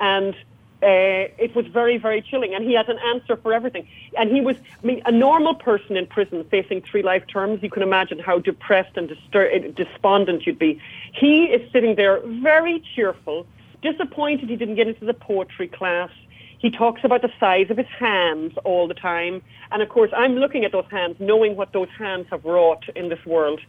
And 0.00 0.34
uh, 0.82 1.26
it 1.38 1.54
was 1.56 1.66
very, 1.66 1.98
very 1.98 2.22
chilling. 2.22 2.54
And 2.54 2.64
he 2.64 2.74
had 2.74 2.88
an 2.88 2.98
answer 2.98 3.36
for 3.36 3.52
everything. 3.52 3.88
And 4.16 4.30
he 4.30 4.40
was, 4.40 4.56
I 4.82 4.86
mean, 4.86 5.02
a 5.06 5.12
normal 5.12 5.54
person 5.54 5.96
in 5.96 6.06
prison 6.06 6.44
facing 6.44 6.82
three 6.82 7.02
life 7.02 7.26
terms, 7.26 7.62
you 7.62 7.70
can 7.70 7.82
imagine 7.82 8.18
how 8.18 8.38
depressed 8.38 8.96
and 8.96 9.08
distur- 9.08 9.74
despondent 9.74 10.46
you'd 10.46 10.58
be. 10.58 10.80
He 11.12 11.44
is 11.44 11.70
sitting 11.72 11.96
there 11.96 12.20
very 12.24 12.82
cheerful, 12.94 13.46
disappointed 13.82 14.48
he 14.48 14.56
didn't 14.56 14.76
get 14.76 14.86
into 14.86 15.04
the 15.04 15.14
poetry 15.14 15.68
class. 15.68 16.10
He 16.58 16.70
talks 16.70 17.02
about 17.04 17.22
the 17.22 17.32
size 17.38 17.70
of 17.70 17.76
his 17.76 17.86
hands 17.86 18.54
all 18.64 18.86
the 18.88 18.94
time. 18.94 19.42
And 19.72 19.82
of 19.82 19.88
course, 19.88 20.10
I'm 20.16 20.36
looking 20.36 20.64
at 20.64 20.72
those 20.72 20.86
hands, 20.90 21.16
knowing 21.18 21.56
what 21.56 21.72
those 21.72 21.88
hands 21.98 22.26
have 22.30 22.44
wrought 22.44 22.84
in 22.94 23.08
this 23.08 23.24
world. 23.26 23.60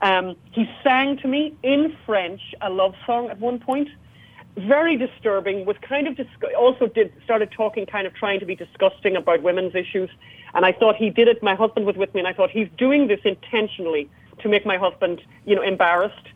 Um, 0.00 0.36
he 0.50 0.68
sang 0.82 1.16
to 1.18 1.28
me 1.28 1.56
in 1.62 1.96
French 2.04 2.40
a 2.60 2.70
love 2.70 2.94
song 3.06 3.30
at 3.30 3.38
one 3.38 3.60
point 3.60 3.88
very 4.56 4.96
disturbing. 4.96 5.64
Was 5.64 5.76
kind 5.80 6.06
of 6.06 6.16
dis- 6.16 6.26
also 6.56 6.86
did 6.86 7.12
started 7.24 7.50
talking, 7.50 7.86
kind 7.86 8.06
of 8.06 8.14
trying 8.14 8.40
to 8.40 8.46
be 8.46 8.54
disgusting 8.54 9.16
about 9.16 9.42
women's 9.42 9.74
issues. 9.74 10.10
And 10.54 10.66
I 10.66 10.72
thought 10.72 10.96
he 10.96 11.10
did 11.10 11.28
it. 11.28 11.42
My 11.42 11.54
husband 11.54 11.86
was 11.86 11.96
with 11.96 12.12
me, 12.14 12.20
and 12.20 12.28
I 12.28 12.32
thought 12.32 12.50
he's 12.50 12.68
doing 12.76 13.08
this 13.08 13.20
intentionally 13.24 14.10
to 14.40 14.48
make 14.48 14.66
my 14.66 14.76
husband, 14.76 15.22
you 15.46 15.54
know, 15.54 15.62
embarrassed. 15.62 16.28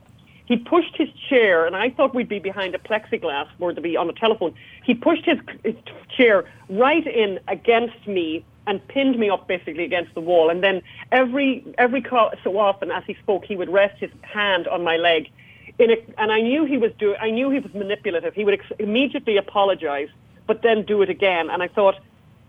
He 0.47 0.57
pushed 0.57 0.97
his 0.97 1.09
chair, 1.29 1.67
and 1.67 1.75
I 1.75 1.91
thought 1.91 2.15
we'd 2.15 2.29
be 2.29 2.39
behind 2.39 2.75
a 2.75 2.79
plexiglass 2.79 3.49
or 3.59 3.73
to 3.73 3.81
be 3.81 3.97
on 3.97 4.09
a 4.09 4.13
telephone. 4.13 4.55
He 4.85 4.95
pushed 4.95 5.25
his, 5.25 5.39
his 5.65 5.75
chair 6.17 6.45
right 6.69 7.07
in 7.07 7.41
against 7.49 8.07
me 8.07 8.45
and 8.67 8.87
pinned 8.89 9.19
me 9.19 9.29
up 9.29 9.47
basically 9.49 9.85
against 9.85 10.15
the 10.15 10.21
wall. 10.21 10.51
And 10.51 10.63
then 10.63 10.83
every 11.13 11.65
every 11.79 12.05
so 12.45 12.59
often, 12.59 12.91
as 12.91 13.05
he 13.07 13.15
spoke, 13.15 13.45
he 13.45 13.57
would 13.57 13.69
rest 13.71 13.99
his 13.99 14.11
hand 14.23 14.67
on 14.69 14.83
my 14.83 14.97
leg 14.97 15.31
a, 15.81 16.21
and 16.21 16.33
I 16.33 16.41
knew 16.41 16.65
he 16.65 16.77
was 16.77 16.93
doing. 16.99 17.17
I 17.21 17.31
knew 17.31 17.51
he 17.51 17.59
was 17.59 17.73
manipulative. 17.75 18.35
He 18.35 18.45
would 18.45 18.55
ex- 18.55 18.73
immediately 18.79 19.37
apologize, 19.37 20.09
but 20.47 20.63
then 20.63 20.85
do 20.85 21.03
it 21.03 21.11
again. 21.11 21.51
And 21.51 21.63
I 21.63 21.69
thought, 21.69 21.97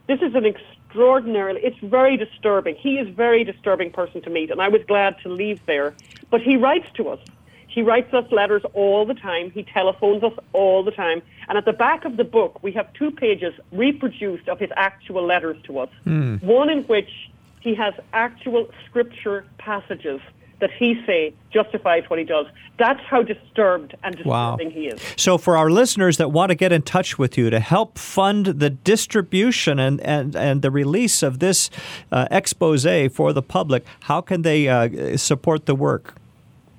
this 0.07 0.21
is 0.21 0.33
an 0.35 0.45
extraordinarily. 0.45 1.61
It's 1.63 1.79
very 1.79 2.17
disturbing. 2.17 2.75
He 2.75 2.97
is 2.97 3.09
a 3.09 3.11
very 3.11 3.43
disturbing 3.43 3.91
person 3.91 4.21
to 4.21 4.29
meet, 4.29 4.49
and 4.49 4.61
I 4.61 4.69
was 4.69 4.81
glad 4.87 5.17
to 5.23 5.29
leave 5.29 5.59
there. 5.65 5.93
But 6.29 6.41
he 6.41 6.55
writes 6.55 6.87
to 6.95 7.09
us. 7.09 7.19
He 7.67 7.83
writes 7.83 8.11
us 8.13 8.25
letters 8.31 8.63
all 8.73 9.05
the 9.05 9.13
time. 9.13 9.51
He 9.51 9.61
telephones 9.61 10.23
us 10.23 10.33
all 10.51 10.83
the 10.83 10.89
time. 10.89 11.21
And 11.47 11.59
at 11.59 11.65
the 11.65 11.73
back 11.73 12.05
of 12.05 12.17
the 12.17 12.23
book, 12.23 12.63
we 12.63 12.71
have 12.71 12.91
two 12.93 13.11
pages 13.11 13.53
reproduced 13.71 14.47
of 14.49 14.57
his 14.57 14.71
actual 14.75 15.23
letters 15.23 15.57
to 15.65 15.79
us. 15.79 15.89
Mm. 16.05 16.41
One 16.41 16.71
in 16.71 16.83
which 16.85 17.29
he 17.59 17.75
has 17.75 17.93
actual 18.13 18.67
scripture 18.87 19.45
passages 19.59 20.21
that 20.59 20.71
he 20.71 21.01
say 21.05 21.33
justifies 21.51 22.09
what 22.09 22.17
he 22.19 22.25
does. 22.25 22.47
That's 22.77 22.99
how 23.01 23.23
disturbed 23.23 23.95
and 24.03 24.15
disturbing 24.15 24.67
wow. 24.67 24.73
he 24.73 24.87
is. 24.87 25.01
So, 25.15 25.37
for 25.37 25.55
our 25.57 25.69
listeners 25.69 26.17
that 26.17 26.31
want 26.31 26.49
to 26.49 26.55
get 26.55 26.71
in 26.71 26.81
touch 26.81 27.19
with 27.19 27.37
you 27.37 27.49
to 27.49 27.59
help 27.59 27.97
fund 27.97 28.45
the 28.45 28.69
distribution 28.69 29.79
and, 29.79 29.99
and, 30.01 30.33
and 30.35 30.61
the 30.61 30.69
release 30.71 31.23
of 31.23 31.39
this 31.39 31.69
uh, 32.11 32.27
expose 32.31 32.85
for 33.11 33.33
the 33.33 33.41
public, 33.41 33.83
how 34.01 34.21
can 34.21 34.43
they 34.43 34.67
uh, 34.67 35.17
support 35.17 35.65
the 35.65 35.73
work? 35.75 36.15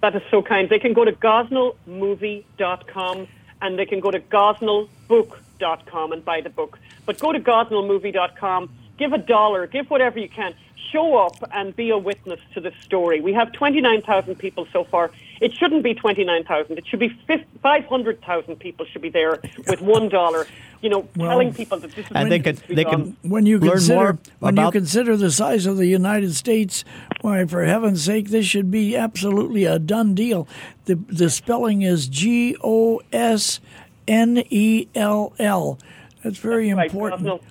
That 0.01 0.15
is 0.15 0.23
so 0.31 0.43
kind. 0.43 0.71
They 0.71 0.79
can 0.79 0.93
go 0.93 1.05
to 1.05 1.11
gosnellmovie.com 1.13 3.27
and 3.61 3.77
they 3.79 3.87
can 3.87 4.01
go 4.01 4.13
to 4.13 4.21
gosnellbook.com 4.21 6.13
and 6.13 6.25
buy 6.25 6.41
the 6.41 6.51
book. 6.51 6.79
But 7.05 7.19
go 7.19 7.33
to 7.33 7.41
gosnellmovie.com, 7.41 8.71
give 8.97 9.13
a 9.13 9.19
dollar, 9.19 9.67
give 9.67 9.91
whatever 9.91 10.21
you 10.21 10.29
can 10.29 10.55
show 10.93 11.17
up 11.17 11.37
and 11.53 11.75
be 11.75 11.91
a 11.91 11.99
witness 11.99 12.41
to 12.55 12.61
this 12.61 12.75
story. 12.83 13.21
We 13.21 13.33
have 13.35 13.53
29,000 13.53 14.37
people 14.37 14.67
so 14.73 14.85
far. 14.85 15.11
It 15.41 15.53
shouldn't 15.55 15.83
be 15.83 15.95
29,000. 15.95 16.79
It 16.79 16.87
should 16.87 16.99
be 16.99 17.17
500,000 17.63 18.57
people 18.57 18.87
should 18.87 19.03
be 19.03 19.11
there 19.11 19.41
with 19.67 19.81
one 19.81 20.09
dollar. 20.09 20.47
You 20.81 20.91
know, 20.91 21.09
well, 21.17 21.31
telling 21.31 21.53
people 21.53 21.79
that 21.79 21.91
this 21.91 22.07
is 22.07 22.13
and 22.15 22.31
they 22.31 22.39
can 22.39 22.57
they 22.69 22.85
can 22.85 23.17
when 23.23 23.47
you 23.47 23.59
consider 23.59 24.17
when 24.39 24.57
you 24.57 24.71
consider 24.71 25.17
the 25.17 25.33
size 25.33 25.67
of 25.67 25.77
the 25.77 25.87
United 25.87 26.37
States, 26.37 26.85
why 27.21 27.45
for 27.47 27.65
heaven's 27.65 28.05
sake, 28.05 28.29
this 28.29 28.47
should 28.47 28.71
be 28.71 28.97
absolutely 28.97 29.65
a 29.65 29.81
done 29.81 30.15
deal. 30.15 30.47
The 30.85 30.95
the 30.95 31.31
spelling 31.31 31.83
is 31.83 32.07
G 32.07 32.57
O 32.63 33.01
S 33.13 33.59
N 34.07 34.45
E 34.51 34.87
L 34.95 35.33
L. 35.41 35.81
That's 36.23 36.39
very 36.39 36.73
That's 36.73 36.93
important. 36.93 37.29
Right. 37.29 37.43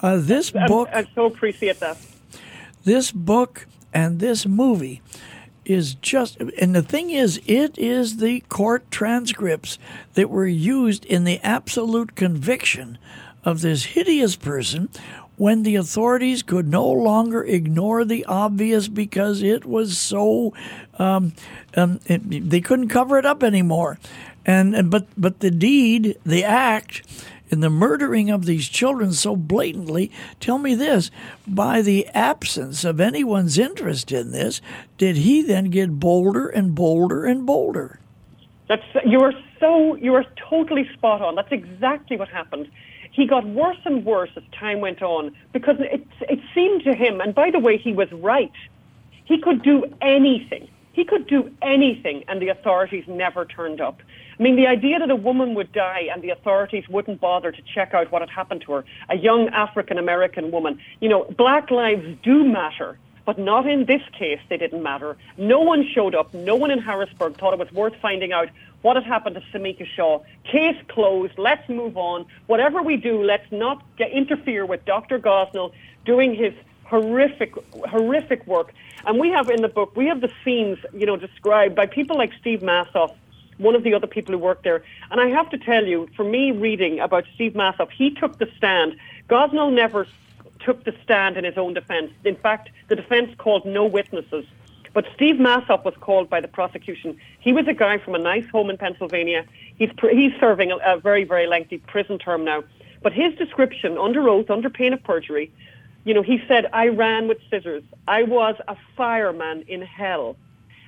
Uh, 0.00 0.16
this 0.18 0.50
book. 0.50 0.90
I 0.92 1.06
so 1.14 1.24
appreciate 1.24 1.80
that. 1.80 1.96
This 2.84 3.10
book 3.10 3.66
and 3.92 4.20
this 4.20 4.46
movie 4.46 5.02
is 5.64 5.94
just, 5.94 6.38
and 6.40 6.74
the 6.74 6.82
thing 6.82 7.10
is, 7.10 7.40
it 7.46 7.78
is 7.78 8.18
the 8.18 8.40
court 8.48 8.90
transcripts 8.90 9.78
that 10.14 10.28
were 10.28 10.46
used 10.46 11.04
in 11.06 11.24
the 11.24 11.40
absolute 11.40 12.14
conviction 12.14 12.98
of 13.44 13.62
this 13.62 13.84
hideous 13.84 14.36
person 14.36 14.88
when 15.36 15.62
the 15.62 15.74
authorities 15.76 16.42
could 16.42 16.68
no 16.68 16.86
longer 16.88 17.42
ignore 17.42 18.04
the 18.04 18.24
obvious 18.26 18.88
because 18.88 19.42
it 19.42 19.64
was 19.64 19.98
so 19.98 20.52
um, 20.98 21.32
um, 21.76 21.98
it, 22.06 22.50
they 22.50 22.60
couldn't 22.60 22.88
cover 22.88 23.18
it 23.18 23.26
up 23.26 23.42
anymore. 23.42 23.98
And, 24.46 24.74
and 24.76 24.90
but 24.90 25.06
but 25.16 25.40
the 25.40 25.50
deed 25.50 26.18
the 26.24 26.44
act 26.44 27.02
in 27.50 27.60
the 27.60 27.70
murdering 27.70 28.30
of 28.30 28.46
these 28.46 28.68
children 28.68 29.12
so 29.12 29.36
blatantly, 29.36 30.10
tell 30.40 30.58
me 30.58 30.74
this 30.74 31.10
by 31.46 31.82
the 31.82 32.06
absence 32.08 32.84
of 32.84 33.00
anyone's 33.00 33.58
interest 33.58 34.12
in 34.12 34.32
this, 34.32 34.60
did 34.98 35.16
he 35.16 35.42
then 35.42 35.70
get 35.70 36.00
bolder 36.00 36.48
and 36.48 36.74
bolder 36.74 37.24
and 37.24 37.46
bolder? 37.46 38.00
That's 38.68 38.82
you 39.04 39.20
are 39.20 39.34
so 39.60 39.94
you 39.96 40.14
are 40.14 40.24
totally 40.48 40.88
spot 40.94 41.20
on. 41.20 41.34
That's 41.34 41.52
exactly 41.52 42.16
what 42.16 42.28
happened. 42.28 42.70
He 43.10 43.26
got 43.26 43.46
worse 43.46 43.78
and 43.84 44.04
worse 44.04 44.30
as 44.36 44.42
time 44.58 44.80
went 44.80 45.02
on 45.02 45.34
because 45.52 45.76
it 45.78 46.06
it 46.22 46.40
seemed 46.54 46.82
to 46.84 46.94
him, 46.94 47.20
and 47.20 47.34
by 47.34 47.50
the 47.50 47.60
way, 47.60 47.76
he 47.76 47.92
was 47.92 48.10
right. 48.12 48.52
He 49.24 49.38
could 49.38 49.62
do 49.62 49.84
anything. 50.00 50.68
He 50.92 51.04
could 51.04 51.26
do 51.26 51.50
anything, 51.60 52.24
and 52.28 52.40
the 52.40 52.48
authorities 52.48 53.04
never 53.06 53.44
turned 53.44 53.80
up. 53.80 54.00
I 54.38 54.42
mean, 54.42 54.56
the 54.56 54.66
idea 54.66 54.98
that 54.98 55.10
a 55.10 55.16
woman 55.16 55.54
would 55.54 55.72
die 55.72 56.08
and 56.12 56.22
the 56.22 56.30
authorities 56.30 56.88
wouldn't 56.88 57.20
bother 57.20 57.52
to 57.52 57.62
check 57.62 57.94
out 57.94 58.10
what 58.10 58.22
had 58.22 58.30
happened 58.30 58.62
to 58.62 58.72
her, 58.72 58.84
a 59.08 59.16
young 59.16 59.48
African 59.48 59.98
American 59.98 60.50
woman, 60.50 60.80
you 61.00 61.08
know, 61.08 61.24
black 61.36 61.70
lives 61.70 62.06
do 62.22 62.44
matter. 62.44 62.98
But 63.26 63.38
not 63.38 63.66
in 63.66 63.86
this 63.86 64.02
case, 64.18 64.40
they 64.50 64.58
didn't 64.58 64.82
matter. 64.82 65.16
No 65.38 65.60
one 65.60 65.88
showed 65.94 66.14
up. 66.14 66.34
No 66.34 66.56
one 66.56 66.70
in 66.70 66.78
Harrisburg 66.78 67.38
thought 67.38 67.54
it 67.54 67.58
was 67.58 67.72
worth 67.72 67.94
finding 68.02 68.32
out 68.32 68.50
what 68.82 68.96
had 68.96 69.04
happened 69.04 69.36
to 69.36 69.42
Semika 69.50 69.86
Shaw. 69.86 70.20
Case 70.44 70.76
closed. 70.88 71.32
Let's 71.38 71.66
move 71.70 71.96
on. 71.96 72.26
Whatever 72.48 72.82
we 72.82 72.98
do, 72.98 73.22
let's 73.22 73.50
not 73.50 73.82
get, 73.96 74.10
interfere 74.10 74.66
with 74.66 74.84
Dr. 74.84 75.18
Gosnell 75.18 75.72
doing 76.04 76.34
his 76.34 76.52
horrific, 76.84 77.54
horrific 77.88 78.46
work. 78.46 78.74
And 79.06 79.18
we 79.18 79.30
have 79.30 79.48
in 79.48 79.62
the 79.62 79.68
book, 79.68 79.96
we 79.96 80.06
have 80.06 80.20
the 80.20 80.30
scenes, 80.44 80.78
you 80.92 81.06
know, 81.06 81.16
described 81.16 81.74
by 81.74 81.86
people 81.86 82.18
like 82.18 82.32
Steve 82.40 82.60
Massof, 82.60 83.14
one 83.58 83.74
of 83.74 83.82
the 83.82 83.94
other 83.94 84.06
people 84.06 84.32
who 84.32 84.38
worked 84.38 84.64
there. 84.64 84.82
And 85.10 85.20
I 85.20 85.28
have 85.28 85.50
to 85.50 85.58
tell 85.58 85.84
you, 85.86 86.08
for 86.16 86.24
me 86.24 86.50
reading 86.50 87.00
about 87.00 87.24
Steve 87.34 87.52
Massof, 87.52 87.90
he 87.90 88.10
took 88.10 88.38
the 88.38 88.48
stand. 88.56 88.96
Gosnell 89.28 89.72
never 89.72 90.06
took 90.60 90.84
the 90.84 90.94
stand 91.02 91.36
in 91.36 91.44
his 91.44 91.58
own 91.58 91.74
defense. 91.74 92.12
In 92.24 92.36
fact, 92.36 92.70
the 92.88 92.96
defense 92.96 93.34
called 93.38 93.64
no 93.66 93.84
witnesses. 93.84 94.46
But 94.92 95.06
Steve 95.14 95.36
Massof 95.36 95.84
was 95.84 95.94
called 96.00 96.30
by 96.30 96.40
the 96.40 96.48
prosecution. 96.48 97.18
He 97.40 97.52
was 97.52 97.66
a 97.66 97.74
guy 97.74 97.98
from 97.98 98.14
a 98.14 98.18
nice 98.18 98.46
home 98.48 98.70
in 98.70 98.78
Pennsylvania. 98.78 99.44
He's, 99.76 99.90
he's 100.00 100.32
serving 100.38 100.70
a, 100.70 100.76
a 100.76 100.98
very, 100.98 101.24
very 101.24 101.46
lengthy 101.46 101.78
prison 101.78 102.18
term 102.18 102.44
now. 102.44 102.62
But 103.02 103.12
his 103.12 103.34
description, 103.34 103.98
under 103.98 104.28
oath, 104.28 104.50
under 104.50 104.70
pain 104.70 104.92
of 104.92 105.02
perjury, 105.02 105.50
you 106.04 106.14
know, 106.14 106.22
he 106.22 106.40
said, 106.46 106.66
I 106.72 106.88
ran 106.88 107.28
with 107.28 107.38
scissors. 107.50 107.82
I 108.06 108.22
was 108.22 108.54
a 108.68 108.76
fireman 108.96 109.64
in 109.66 109.82
hell. 109.82 110.36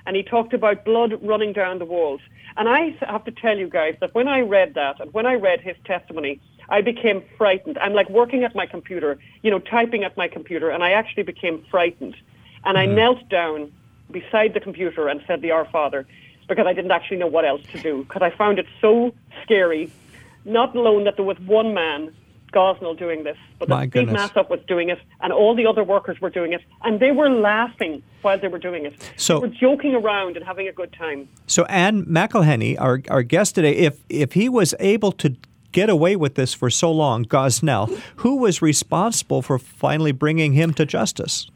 And 0.05 0.15
he 0.15 0.23
talked 0.23 0.53
about 0.53 0.85
blood 0.85 1.19
running 1.21 1.51
down 1.53 1.79
the 1.79 1.85
walls. 1.85 2.21
And 2.57 2.67
I 2.67 2.97
have 3.01 3.23
to 3.25 3.31
tell 3.31 3.57
you 3.57 3.69
guys 3.69 3.95
that 3.99 4.15
when 4.15 4.27
I 4.27 4.39
read 4.41 4.73
that 4.73 4.99
and 4.99 5.13
when 5.13 5.27
I 5.27 5.35
read 5.35 5.61
his 5.61 5.75
testimony, 5.85 6.41
I 6.69 6.81
became 6.81 7.23
frightened. 7.37 7.77
I'm 7.77 7.93
like 7.93 8.09
working 8.09 8.43
at 8.43 8.55
my 8.55 8.65
computer, 8.65 9.19
you 9.43 9.51
know, 9.51 9.59
typing 9.59 10.03
at 10.03 10.17
my 10.17 10.27
computer, 10.27 10.69
and 10.69 10.83
I 10.83 10.91
actually 10.91 11.23
became 11.23 11.63
frightened. 11.69 12.15
And 12.65 12.77
I 12.77 12.85
mm-hmm. 12.85 12.95
knelt 12.95 13.29
down 13.29 13.71
beside 14.11 14.53
the 14.55 14.59
computer 14.59 15.07
and 15.07 15.21
said 15.27 15.41
the 15.41 15.51
Our 15.51 15.65
Father 15.65 16.07
because 16.47 16.65
I 16.65 16.73
didn't 16.73 16.91
actually 16.91 17.17
know 17.17 17.27
what 17.27 17.45
else 17.45 17.61
to 17.73 17.79
do 17.79 18.03
because 18.03 18.21
I 18.21 18.31
found 18.31 18.57
it 18.57 18.65
so 18.81 19.13
scary. 19.43 19.91
Not 20.43 20.75
alone 20.75 21.03
that 21.03 21.15
there 21.17 21.25
was 21.25 21.39
one 21.39 21.73
man 21.73 22.13
Gosnell 22.53 22.97
doing 22.97 23.23
this, 23.23 23.37
but 23.59 23.69
that 23.69 23.89
Steve 23.89 24.07
Massof 24.09 24.49
was 24.49 24.59
doing 24.67 24.89
it, 24.89 24.99
and 25.21 25.33
all 25.33 25.55
the 25.55 25.65
other 25.65 25.83
workers 25.83 26.19
were 26.21 26.29
doing 26.29 26.53
it, 26.53 26.61
and 26.83 26.99
they 26.99 27.11
were 27.11 27.29
laughing 27.29 28.01
while 28.21 28.39
they 28.39 28.47
were 28.47 28.59
doing 28.59 28.85
it. 28.85 29.11
So 29.15 29.39
they 29.39 29.47
were 29.47 29.53
joking 29.53 29.95
around 29.95 30.37
and 30.37 30.45
having 30.45 30.67
a 30.67 30.71
good 30.71 30.93
time. 30.93 31.27
So 31.45 31.65
Ann 31.65 32.05
McElhinney, 32.05 32.79
our 32.79 33.01
our 33.09 33.23
guest 33.23 33.55
today, 33.55 33.75
if 33.75 33.99
if 34.09 34.33
he 34.33 34.49
was 34.49 34.73
able 34.79 35.11
to 35.13 35.35
get 35.71 35.89
away 35.89 36.15
with 36.15 36.35
this 36.35 36.53
for 36.53 36.69
so 36.69 36.91
long, 36.91 37.25
Gosnell, 37.25 37.99
who 38.17 38.37
was 38.37 38.61
responsible 38.61 39.41
for 39.41 39.59
finally 39.59 40.11
bringing 40.11 40.53
him 40.53 40.73
to 40.73 40.85
justice? 40.85 41.49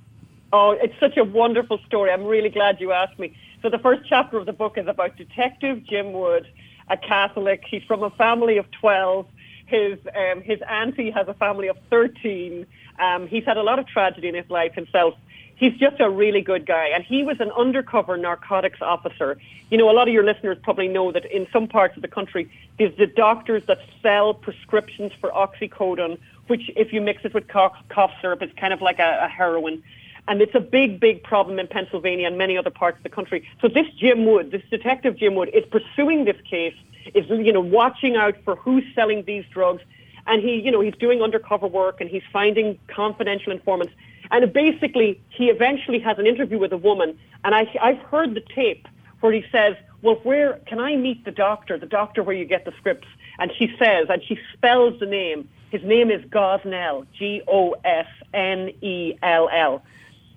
Oh, 0.54 0.75
it's 0.82 0.93
such 0.99 1.17
a 1.17 1.23
wonderful 1.23 1.80
story. 1.88 2.12
I'm 2.12 2.25
really 2.25 2.49
glad 2.49 2.82
you 2.82 2.91
asked 2.91 3.17
me. 3.17 3.36
So 3.62 3.69
the 3.69 3.80
first 3.80 4.01
chapter 4.08 4.38
of 4.38 4.45
the 4.45 4.54
book 4.54 4.77
is 4.77 4.88
about 4.88 5.15
Detective 5.15 5.84
Jim 5.84 6.12
Wood, 6.13 6.45
a 6.89 6.97
Catholic. 6.97 7.63
He's 7.69 7.84
from 7.84 8.04
a 8.04 8.10
family 8.12 8.58
of 8.58 8.69
12. 8.71 9.25
His, 9.71 9.97
um, 10.15 10.41
his 10.41 10.60
auntie 10.69 11.12
has 11.12 11.27
a 11.29 11.34
family 11.34 11.67
of 11.69 11.77
13. 11.89 12.65
Um, 12.99 13.27
he's 13.27 13.45
had 13.45 13.57
a 13.57 13.63
lot 13.63 13.79
of 13.79 13.88
tragedy 13.88 14.27
in 14.27 14.36
his 14.36 14.49
life 14.49 14.73
himself. 14.73 15.15
He's 15.55 15.73
just 15.77 15.99
a 15.99 16.10
really 16.10 16.41
good 16.41 16.65
guy. 16.65 16.88
And 16.88 17.03
he 17.03 17.23
was 17.23 17.39
an 17.39 17.51
undercover 17.51 18.17
narcotics 18.17 18.81
officer. 18.81 19.38
You 19.69 19.77
know, 19.77 19.89
a 19.89 19.93
lot 19.93 20.07
of 20.10 20.13
your 20.13 20.23
listeners 20.23 20.57
probably 20.62 20.89
know 20.89 21.12
that 21.13 21.23
in 21.25 21.47
some 21.53 21.67
parts 21.67 21.95
of 21.95 22.01
the 22.01 22.10
country, 22.10 22.51
there's 22.77 22.95
the 22.97 23.07
doctors 23.07 23.63
that 23.67 23.79
sell 24.01 24.34
prescriptions 24.34 25.13
for 25.21 25.29
oxycodone, 25.29 26.17
which 26.47 26.69
if 26.75 26.91
you 26.91 26.99
mix 26.99 27.23
it 27.23 27.34
with 27.34 27.47
cough, 27.47 27.77
cough 27.88 28.12
syrup, 28.21 28.41
it's 28.41 28.57
kind 28.60 28.73
of 28.73 28.81
like 28.81 28.99
a, 28.99 29.21
a 29.23 29.27
heroin. 29.29 29.84
And 30.27 30.41
it's 30.41 30.55
a 30.55 30.60
big, 30.60 30.99
big 30.99 31.23
problem 31.23 31.60
in 31.60 31.67
Pennsylvania 31.67 32.27
and 32.27 32.38
many 32.38 32.57
other 32.57 32.69
parts 32.69 32.97
of 32.97 33.03
the 33.03 33.10
country. 33.10 33.47
So 33.62 33.67
this 33.67 33.88
Jim 33.97 34.25
Wood, 34.25 34.51
this 34.51 34.62
detective 34.69 35.17
Jim 35.17 35.36
Wood, 35.36 35.49
is 35.53 35.65
pursuing 35.65 36.25
this 36.25 36.39
case, 36.49 36.75
is 37.13 37.27
you 37.29 37.51
know 37.51 37.62
watching 37.62 38.15
out 38.15 38.36
for 38.45 38.55
who's 38.55 38.84
selling 38.95 39.23
these 39.25 39.43
drugs, 39.51 39.81
and 40.27 40.41
he, 40.41 40.60
you 40.60 40.71
know, 40.71 40.81
he's 40.81 40.95
doing 40.95 41.21
undercover 41.21 41.67
work 41.67 41.99
and 41.99 42.10
he's 42.10 42.23
finding 42.31 42.77
confidential 42.88 43.51
informants. 43.51 43.93
And 44.29 44.53
basically, 44.53 45.19
he 45.29 45.49
eventually 45.49 45.99
has 45.99 46.17
an 46.19 46.27
interview 46.27 46.60
with 46.60 46.71
a 46.71 46.77
woman, 46.77 47.17
and 47.43 47.53
I, 47.53 47.67
I've 47.81 47.99
heard 47.99 48.34
the 48.36 48.43
tape 48.55 48.88
where 49.19 49.34
he 49.34 49.43
says, 49.51 49.75
"Well, 50.01 50.15
where 50.23 50.60
can 50.67 50.79
I 50.79 50.95
meet 50.95 51.25
the 51.25 51.31
doctor? 51.31 51.77
The 51.77 51.86
doctor 51.88 52.23
where 52.23 52.36
you 52.36 52.45
get 52.45 52.63
the 52.63 52.71
scripts?" 52.77 53.07
And 53.39 53.51
she 53.57 53.75
says, 53.79 54.07
and 54.10 54.21
she 54.23 54.39
spells 54.53 54.99
the 54.99 55.05
name. 55.05 55.49
His 55.71 55.84
name 55.84 56.12
is 56.12 56.21
Gosnell, 56.25 57.07
G 57.17 57.41
O 57.47 57.75
S 57.84 58.07
N 58.34 58.71
E 58.81 59.17
L 59.23 59.49
L. 59.51 59.81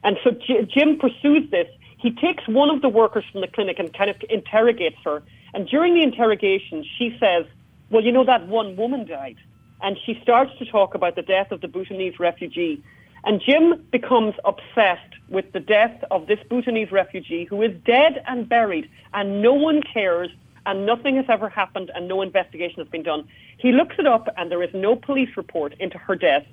And 0.04 0.18
so 0.22 0.30
Jim 0.30 0.98
pursues 0.98 1.50
this. 1.50 1.66
He 1.98 2.10
takes 2.10 2.46
one 2.46 2.70
of 2.70 2.82
the 2.82 2.88
workers 2.88 3.24
from 3.32 3.40
the 3.40 3.48
clinic 3.48 3.78
and 3.78 3.92
kind 3.92 4.10
of 4.10 4.16
interrogates 4.28 4.98
her. 5.04 5.22
And 5.54 5.66
during 5.66 5.94
the 5.94 6.02
interrogation, 6.02 6.84
she 6.98 7.16
says, 7.18 7.46
Well, 7.90 8.04
you 8.04 8.12
know, 8.12 8.24
that 8.24 8.46
one 8.46 8.76
woman 8.76 9.06
died. 9.06 9.36
And 9.80 9.96
she 10.04 10.18
starts 10.22 10.52
to 10.58 10.66
talk 10.66 10.94
about 10.94 11.16
the 11.16 11.22
death 11.22 11.50
of 11.50 11.62
the 11.62 11.68
Bhutanese 11.68 12.20
refugee. 12.20 12.82
And 13.24 13.40
Jim 13.40 13.82
becomes 13.90 14.34
obsessed 14.44 15.14
with 15.28 15.52
the 15.52 15.60
death 15.60 16.04
of 16.10 16.26
this 16.26 16.38
Bhutanese 16.48 16.92
refugee 16.92 17.44
who 17.44 17.62
is 17.62 17.72
dead 17.86 18.22
and 18.26 18.46
buried, 18.46 18.90
and 19.14 19.40
no 19.40 19.54
one 19.54 19.82
cares, 19.82 20.28
and 20.66 20.84
nothing 20.84 21.16
has 21.16 21.24
ever 21.28 21.48
happened, 21.48 21.90
and 21.94 22.06
no 22.06 22.20
investigation 22.20 22.76
has 22.78 22.88
been 22.88 23.02
done. 23.02 23.26
He 23.56 23.72
looks 23.72 23.96
it 23.98 24.06
up, 24.06 24.28
and 24.36 24.50
there 24.50 24.62
is 24.62 24.70
no 24.74 24.94
police 24.94 25.30
report 25.36 25.74
into 25.80 25.96
her 25.96 26.16
death. 26.16 26.44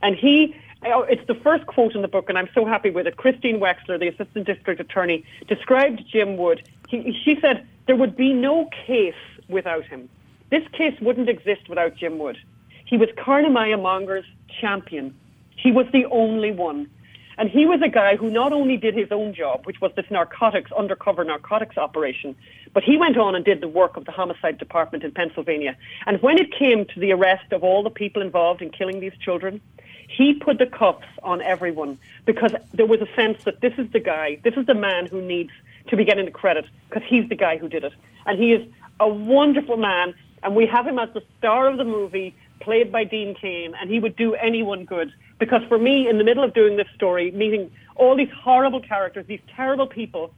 And 0.00 0.14
he 0.16 0.54
Oh, 0.84 1.02
it's 1.02 1.24
the 1.28 1.34
first 1.34 1.66
quote 1.66 1.94
in 1.94 2.02
the 2.02 2.08
book, 2.08 2.28
and 2.28 2.36
I'm 2.36 2.48
so 2.54 2.66
happy 2.66 2.90
with 2.90 3.06
it. 3.06 3.16
Christine 3.16 3.60
Wechsler, 3.60 4.00
the 4.00 4.08
assistant 4.08 4.46
district 4.46 4.80
attorney, 4.80 5.24
described 5.46 6.02
Jim 6.10 6.36
Wood. 6.36 6.68
He, 6.88 7.16
she 7.24 7.38
said 7.40 7.66
there 7.86 7.94
would 7.94 8.16
be 8.16 8.32
no 8.32 8.68
case 8.86 9.14
without 9.48 9.84
him. 9.84 10.08
This 10.50 10.66
case 10.72 10.98
wouldn't 11.00 11.28
exist 11.28 11.68
without 11.68 11.94
Jim 11.96 12.18
Wood. 12.18 12.36
He 12.84 12.96
was 12.96 13.08
Karnamaya 13.10 13.80
Mongar's 13.80 14.24
champion. 14.60 15.14
He 15.56 15.70
was 15.70 15.86
the 15.92 16.04
only 16.06 16.50
one. 16.50 16.90
And 17.38 17.48
he 17.48 17.64
was 17.64 17.80
a 17.82 17.88
guy 17.88 18.16
who 18.16 18.28
not 18.28 18.52
only 18.52 18.76
did 18.76 18.94
his 18.94 19.10
own 19.10 19.34
job, 19.34 19.64
which 19.64 19.80
was 19.80 19.92
this 19.96 20.04
narcotics, 20.10 20.70
undercover 20.72 21.24
narcotics 21.24 21.78
operation, 21.78 22.36
but 22.74 22.82
he 22.82 22.96
went 22.96 23.16
on 23.16 23.34
and 23.34 23.44
did 23.44 23.60
the 23.60 23.68
work 23.68 23.96
of 23.96 24.04
the 24.04 24.12
homicide 24.12 24.58
department 24.58 25.04
in 25.04 25.12
Pennsylvania. 25.12 25.76
And 26.06 26.20
when 26.22 26.38
it 26.38 26.52
came 26.52 26.84
to 26.86 27.00
the 27.00 27.12
arrest 27.12 27.52
of 27.52 27.64
all 27.64 27.82
the 27.82 27.90
people 27.90 28.20
involved 28.20 28.60
in 28.60 28.70
killing 28.70 29.00
these 29.00 29.16
children, 29.20 29.60
he 30.08 30.34
put 30.34 30.58
the 30.58 30.66
cuffs 30.66 31.06
on 31.22 31.40
everyone 31.42 31.98
because 32.24 32.52
there 32.72 32.86
was 32.86 33.00
a 33.00 33.08
sense 33.14 33.42
that 33.44 33.60
this 33.60 33.72
is 33.78 33.90
the 33.92 34.00
guy, 34.00 34.38
this 34.42 34.54
is 34.54 34.66
the 34.66 34.74
man 34.74 35.06
who 35.06 35.20
needs 35.20 35.50
to 35.88 35.96
be 35.96 36.04
getting 36.04 36.24
the 36.24 36.30
credit 36.30 36.66
because 36.88 37.02
he's 37.08 37.28
the 37.28 37.34
guy 37.34 37.58
who 37.58 37.68
did 37.68 37.84
it. 37.84 37.92
And 38.26 38.38
he 38.38 38.52
is 38.52 38.66
a 39.00 39.08
wonderful 39.08 39.76
man, 39.76 40.14
and 40.42 40.54
we 40.54 40.66
have 40.66 40.86
him 40.86 40.98
as 40.98 41.08
the 41.14 41.22
star 41.38 41.68
of 41.68 41.76
the 41.76 41.84
movie, 41.84 42.34
played 42.60 42.92
by 42.92 43.04
Dean 43.04 43.34
Cain, 43.34 43.74
and 43.80 43.90
he 43.90 43.98
would 43.98 44.16
do 44.16 44.34
anyone 44.34 44.84
good. 44.84 45.12
Because 45.38 45.62
for 45.68 45.78
me, 45.78 46.08
in 46.08 46.18
the 46.18 46.24
middle 46.24 46.44
of 46.44 46.54
doing 46.54 46.76
this 46.76 46.86
story, 46.94 47.32
meeting 47.32 47.70
all 47.96 48.16
these 48.16 48.30
horrible 48.30 48.80
characters, 48.80 49.26
these 49.26 49.40
terrible 49.56 49.86
people, 49.86 50.32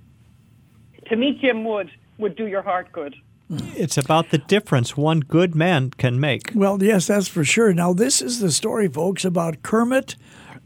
to 1.07 1.16
meet 1.16 1.40
Jim 1.40 1.64
Wood 1.64 1.90
would 2.16 2.37
do 2.37 2.46
your 2.46 2.62
heart 2.62 2.90
good. 2.92 3.14
It's 3.50 3.98
about 3.98 4.30
the 4.30 4.38
difference 4.38 4.96
one 4.96 5.20
good 5.20 5.54
man 5.54 5.90
can 5.90 6.18
make. 6.18 6.52
Well, 6.54 6.83
yes, 6.83 7.07
that's 7.07 7.28
for 7.28 7.44
sure. 7.44 7.74
Now, 7.74 7.92
this 7.92 8.22
is 8.22 8.40
the 8.40 8.50
story, 8.50 8.88
folks, 8.88 9.24
about 9.24 9.62
Kermit 9.62 10.16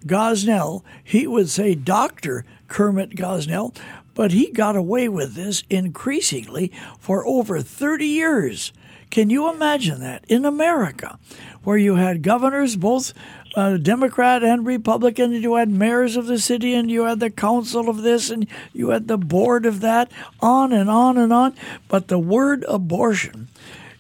Gosnell. 0.07 0.83
He 1.03 1.27
would 1.27 1.49
say 1.49 1.75
Dr. 1.75 2.45
Kermit 2.69 3.11
Gosnell, 3.17 3.77
but 4.14 4.33
he 4.33 4.51
got 4.51 4.77
away 4.77 5.09
with 5.09 5.35
this 5.35 5.64
increasingly 5.69 6.71
for 6.99 7.27
over 7.27 7.61
30 7.61 8.07
years. 8.07 8.73
Can 9.11 9.31
you 9.31 9.51
imagine 9.51 10.01
that 10.01 10.25
in 10.29 10.45
America, 10.45 11.19
where 11.62 11.79
you 11.79 11.95
had 11.97 12.23
governors, 12.23 12.77
both 12.77 13.14
uh, 13.59 13.77
Democrat 13.77 14.44
and 14.44 14.64
Republican, 14.64 15.33
and 15.33 15.42
you 15.42 15.57
had 15.57 15.68
mayors 15.68 16.14
of 16.14 16.27
the 16.27 16.38
city, 16.38 16.75
and 16.75 16.88
you 16.88 17.03
had 17.03 17.18
the 17.18 17.29
council 17.29 17.88
of 17.88 18.03
this, 18.03 18.31
and 18.31 18.47
you 18.73 18.90
had 18.90 19.09
the 19.09 19.18
board 19.18 19.66
of 19.66 19.81
that, 19.81 20.12
on 20.38 20.73
and 20.73 20.88
on 20.88 21.18
and 21.18 21.33
on. 21.33 21.57
But 21.88 22.07
the 22.07 22.21
word 22.21 22.64
abortion 22.68 23.49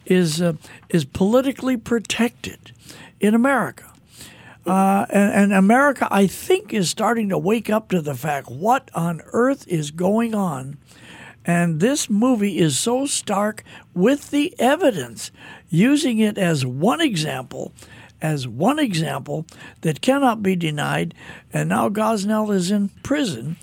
is 0.06 0.40
uh, 0.40 0.52
is 0.88 1.04
politically 1.04 1.76
protected 1.76 2.70
in 3.18 3.34
America. 3.34 3.92
Uh, 4.64 5.06
and, 5.10 5.32
and, 5.32 5.52
America, 5.52 6.06
I 6.08 6.28
think, 6.28 6.72
is 6.72 6.88
starting 6.88 7.30
to 7.30 7.38
wake 7.38 7.68
up 7.68 7.88
to 7.88 8.00
the 8.00 8.14
fact 8.14 8.50
what 8.50 8.90
on 8.94 9.22
earth 9.32 9.66
is 9.66 9.90
going 9.90 10.36
on. 10.36 10.76
And 11.44 11.80
this 11.80 12.10
movie 12.10 12.58
is 12.58 12.78
so 12.78 13.06
stark 13.06 13.64
with 13.94 14.30
the 14.30 14.54
evidence, 14.60 15.32
using 15.68 16.18
it 16.18 16.38
as 16.38 16.66
one 16.66 17.00
example 17.00 17.72
as 18.20 18.48
one 18.48 18.78
example 18.78 19.46
that 19.82 20.00
cannot 20.00 20.42
be 20.42 20.56
denied. 20.56 21.14
And 21.52 21.68
now 21.68 21.88
Gosnell 21.88 22.54
is 22.54 22.70
in 22.70 22.88
prison 23.02 23.56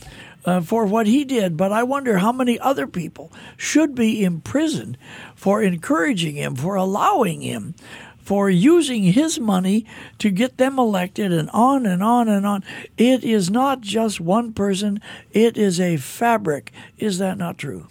uh, 0.46 0.62
for 0.62 0.86
what 0.86 1.08
he 1.08 1.26
did. 1.26 1.58
But 1.58 1.72
I 1.72 1.84
wonder 1.84 2.20
how 2.20 2.32
many 2.32 2.60
other 2.60 2.88
people 2.88 3.32
should 3.58 3.96
be 3.96 4.24
imprisoned 4.24 4.98
for 5.36 5.62
encouraging 5.62 6.36
him, 6.36 6.56
for 6.56 6.76
allowing 6.76 7.42
him, 7.42 7.76
for 8.18 8.50
using 8.50 9.04
his 9.04 9.40
money 9.40 9.86
to 10.18 10.32
get 10.32 10.58
them 10.58 10.80
elected, 10.80 11.32
and 11.32 11.50
on 11.52 11.86
and 11.86 12.02
on 12.02 12.28
and 12.28 12.46
on. 12.46 12.64
It 12.98 13.24
is 13.24 13.52
not 13.52 13.82
just 13.82 14.20
one 14.20 14.52
person, 14.54 15.00
it 15.32 15.58
is 15.58 15.80
a 15.80 15.98
fabric. 15.98 16.72
Is 16.98 17.20
that 17.20 17.38
not 17.38 17.60
true? 17.60 17.88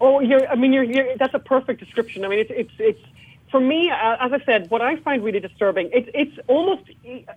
Oh, 0.00 0.20
you're, 0.20 0.46
I 0.48 0.56
mean, 0.56 0.72
you're, 0.72 0.82
you're, 0.82 1.16
that's 1.16 1.32
a 1.32 1.38
perfect 1.38 1.80
description. 1.80 2.24
I 2.24 2.28
mean, 2.28 2.40
it's, 2.40 2.50
it's, 2.52 2.72
it's 2.78 3.00
for 3.50 3.60
me, 3.60 3.90
uh, 3.90 4.16
as 4.20 4.32
I 4.32 4.44
said, 4.44 4.70
what 4.70 4.82
I 4.82 4.96
find 4.96 5.22
really 5.22 5.40
disturbing, 5.40 5.90
it's 5.92 6.08
it's 6.14 6.38
almost 6.48 6.82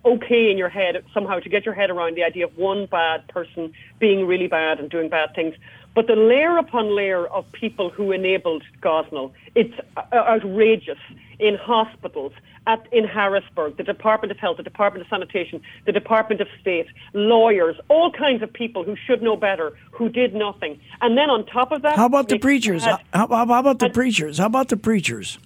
okay 0.04 0.50
in 0.50 0.58
your 0.58 0.68
head 0.68 1.04
somehow 1.14 1.38
to 1.38 1.48
get 1.48 1.64
your 1.64 1.74
head 1.74 1.90
around 1.90 2.16
the 2.16 2.24
idea 2.24 2.46
of 2.46 2.56
one 2.56 2.86
bad 2.86 3.26
person 3.28 3.72
being 3.98 4.26
really 4.26 4.48
bad 4.48 4.80
and 4.80 4.90
doing 4.90 5.08
bad 5.08 5.34
things. 5.34 5.54
But 5.94 6.06
the 6.06 6.14
layer 6.14 6.56
upon 6.56 6.94
layer 6.94 7.26
of 7.26 7.50
people 7.52 7.90
who 7.90 8.12
enabled 8.12 8.62
Gosnell, 8.80 9.32
it's 9.54 9.74
uh, 9.96 10.02
outrageous 10.12 10.98
in 11.40 11.56
hospitals, 11.56 12.32
at, 12.66 12.86
in 12.92 13.04
Harrisburg, 13.04 13.76
the 13.76 13.82
Department 13.82 14.30
of 14.30 14.38
Health, 14.38 14.58
the 14.58 14.62
Department 14.62 15.04
of 15.04 15.08
Sanitation, 15.08 15.60
the 15.86 15.92
Department 15.92 16.40
of 16.40 16.48
State, 16.60 16.86
lawyers, 17.14 17.76
all 17.88 18.12
kinds 18.12 18.42
of 18.42 18.52
people 18.52 18.84
who 18.84 18.94
should 19.06 19.22
know 19.22 19.36
better, 19.36 19.72
who 19.90 20.08
did 20.08 20.34
nothing. 20.34 20.78
And 21.00 21.16
then 21.16 21.30
on 21.30 21.46
top 21.46 21.72
of 21.72 21.82
that... 21.82 21.96
How 21.96 22.06
about 22.06 22.28
the 22.28 22.38
preachers? 22.38 22.84
Had, 22.84 23.00
how, 23.12 23.26
how, 23.28 23.58
about 23.58 23.78
the 23.78 23.90
preachers? 23.90 24.38
How 24.38 24.46
about 24.46 24.68
the 24.68 24.76
preachers? 24.76 25.38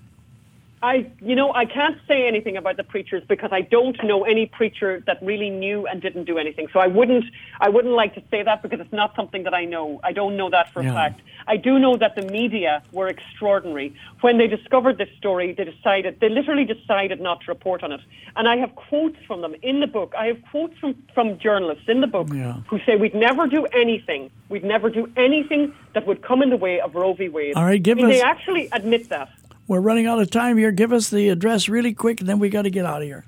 I, 0.85 1.11
you 1.23 1.35
know, 1.35 1.51
I 1.55 1.65
can't 1.65 1.97
say 2.07 2.29
anything 2.29 2.59
about 2.59 2.77
the 2.77 2.85
preachers 2.85 3.23
because 3.27 3.49
I 3.53 3.63
don't 3.63 3.97
know 4.05 4.25
any 4.25 4.45
preacher 4.45 5.03
that 5.07 5.19
really 5.23 5.49
knew 5.49 5.87
and 5.87 6.03
didn't 6.03 6.25
do 6.25 6.37
anything. 6.37 6.69
So 6.75 6.79
I 6.79 6.89
wouldn't, 6.89 7.25
I 7.59 7.71
wouldn't 7.71 7.95
like 7.95 8.15
to 8.17 8.23
say 8.31 8.43
that 8.43 8.61
because 8.61 8.81
it's 8.81 8.93
not 8.93 9.17
something 9.17 9.45
that 9.45 9.55
I 9.55 9.65
know. 9.65 9.99
I 10.05 10.13
don't 10.13 10.37
know 10.37 10.51
that 10.51 10.75
for 10.75 10.83
yeah. 10.83 10.91
a 10.91 10.93
fact. 10.93 11.23
I 11.47 11.57
do 11.57 11.79
know 11.79 11.97
that 11.97 12.17
the 12.17 12.23
media 12.23 12.83
were 12.93 13.09
extraordinary. 13.09 13.97
When 14.21 14.37
they 14.37 14.47
discovered 14.47 14.99
this 14.99 15.09
story, 15.17 15.55
they 15.55 15.65
decided, 15.65 16.21
they 16.21 16.29
literally 16.29 16.67
decided 16.67 17.19
not 17.19 17.41
to 17.43 17.47
report 17.49 17.83
on 17.83 17.91
it. 17.91 18.01
And 18.37 18.47
I 18.47 18.57
have 18.57 18.75
quotes 18.75 19.17
from 19.27 19.41
them 19.41 19.55
in 19.63 19.81
the 19.81 19.87
book. 19.87 20.13
I 20.19 20.27
have 20.27 20.43
quotes 20.51 20.77
from, 20.79 21.03
from 21.15 21.39
journalists 21.39 21.85
in 21.89 22.03
the 22.03 22.07
book 22.07 22.29
yeah. 22.31 22.61
who 22.69 22.79
say 22.81 22.97
we'd 22.97 23.15
never 23.15 23.47
do 23.47 23.65
anything. 23.67 24.31
We'd 24.51 24.65
never 24.65 24.91
do 24.91 25.11
anything 25.17 25.73
that 25.95 26.07
would 26.07 26.21
come 26.21 26.43
in 26.43 26.51
the 26.51 26.59
way 26.59 26.81
of 26.81 26.95
Roe 26.95 27.15
v. 27.15 27.31
Wade. 27.31 27.55
All 27.57 27.65
right, 27.65 27.83
give 27.83 27.99
I 27.99 28.03
mean, 28.03 28.11
us. 28.11 28.17
They 28.19 28.23
actually 28.23 28.69
admit 28.71 29.09
that. 29.09 29.31
We're 29.67 29.81
running 29.81 30.07
out 30.07 30.21
of 30.21 30.31
time 30.31 30.59
here. 30.59 30.73
Give 30.73 30.93
us 30.93 31.11
the 31.11 31.29
address 31.31 31.69
really 31.69 31.95
quick, 31.95 32.21
and 32.21 32.29
then 32.29 32.39
we 32.39 32.49
got 32.49 32.63
to 32.63 32.71
get 32.71 32.85
out 32.85 33.03
of 33.03 33.09
here. 33.09 33.25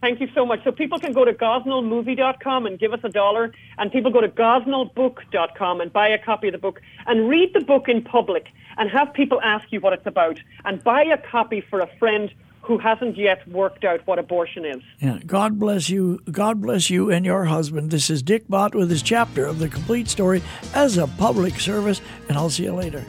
Thank 0.00 0.20
you 0.20 0.28
so 0.34 0.44
much. 0.44 0.64
So 0.64 0.72
people 0.72 0.98
can 0.98 1.12
go 1.12 1.24
to 1.24 1.32
gosnellmovie.com 1.32 2.66
and 2.66 2.78
give 2.78 2.92
us 2.92 3.00
a 3.04 3.08
dollar, 3.08 3.52
and 3.78 3.90
people 3.92 4.10
go 4.10 4.20
to 4.20 4.28
gosnellbook.com 4.28 5.80
and 5.80 5.92
buy 5.92 6.08
a 6.08 6.18
copy 6.18 6.48
of 6.48 6.52
the 6.52 6.58
book 6.58 6.80
and 7.06 7.28
read 7.28 7.54
the 7.54 7.60
book 7.60 7.88
in 7.88 8.02
public 8.02 8.48
and 8.78 8.90
have 8.90 9.12
people 9.12 9.40
ask 9.42 9.70
you 9.70 9.80
what 9.80 9.92
it's 9.92 10.06
about 10.06 10.40
and 10.64 10.82
buy 10.82 11.04
a 11.04 11.16
copy 11.16 11.60
for 11.60 11.80
a 11.80 11.86
friend 11.98 12.32
who 12.62 12.78
hasn't 12.78 13.16
yet 13.16 13.46
worked 13.48 13.84
out 13.84 14.04
what 14.06 14.18
abortion 14.18 14.64
is. 14.64 14.82
Yeah. 15.00 15.18
God 15.24 15.58
bless 15.58 15.88
you. 15.88 16.20
God 16.30 16.60
bless 16.60 16.90
you 16.90 17.10
and 17.10 17.24
your 17.24 17.44
husband. 17.44 17.90
This 17.90 18.08
is 18.08 18.22
Dick 18.22 18.48
Bott 18.48 18.74
with 18.74 18.90
his 18.90 19.02
chapter 19.02 19.46
of 19.46 19.58
the 19.58 19.68
complete 19.68 20.08
story 20.08 20.42
as 20.74 20.96
a 20.96 21.06
public 21.06 21.60
service, 21.60 22.00
and 22.28 22.36
I'll 22.36 22.50
see 22.50 22.64
you 22.64 22.72
later. 22.72 23.04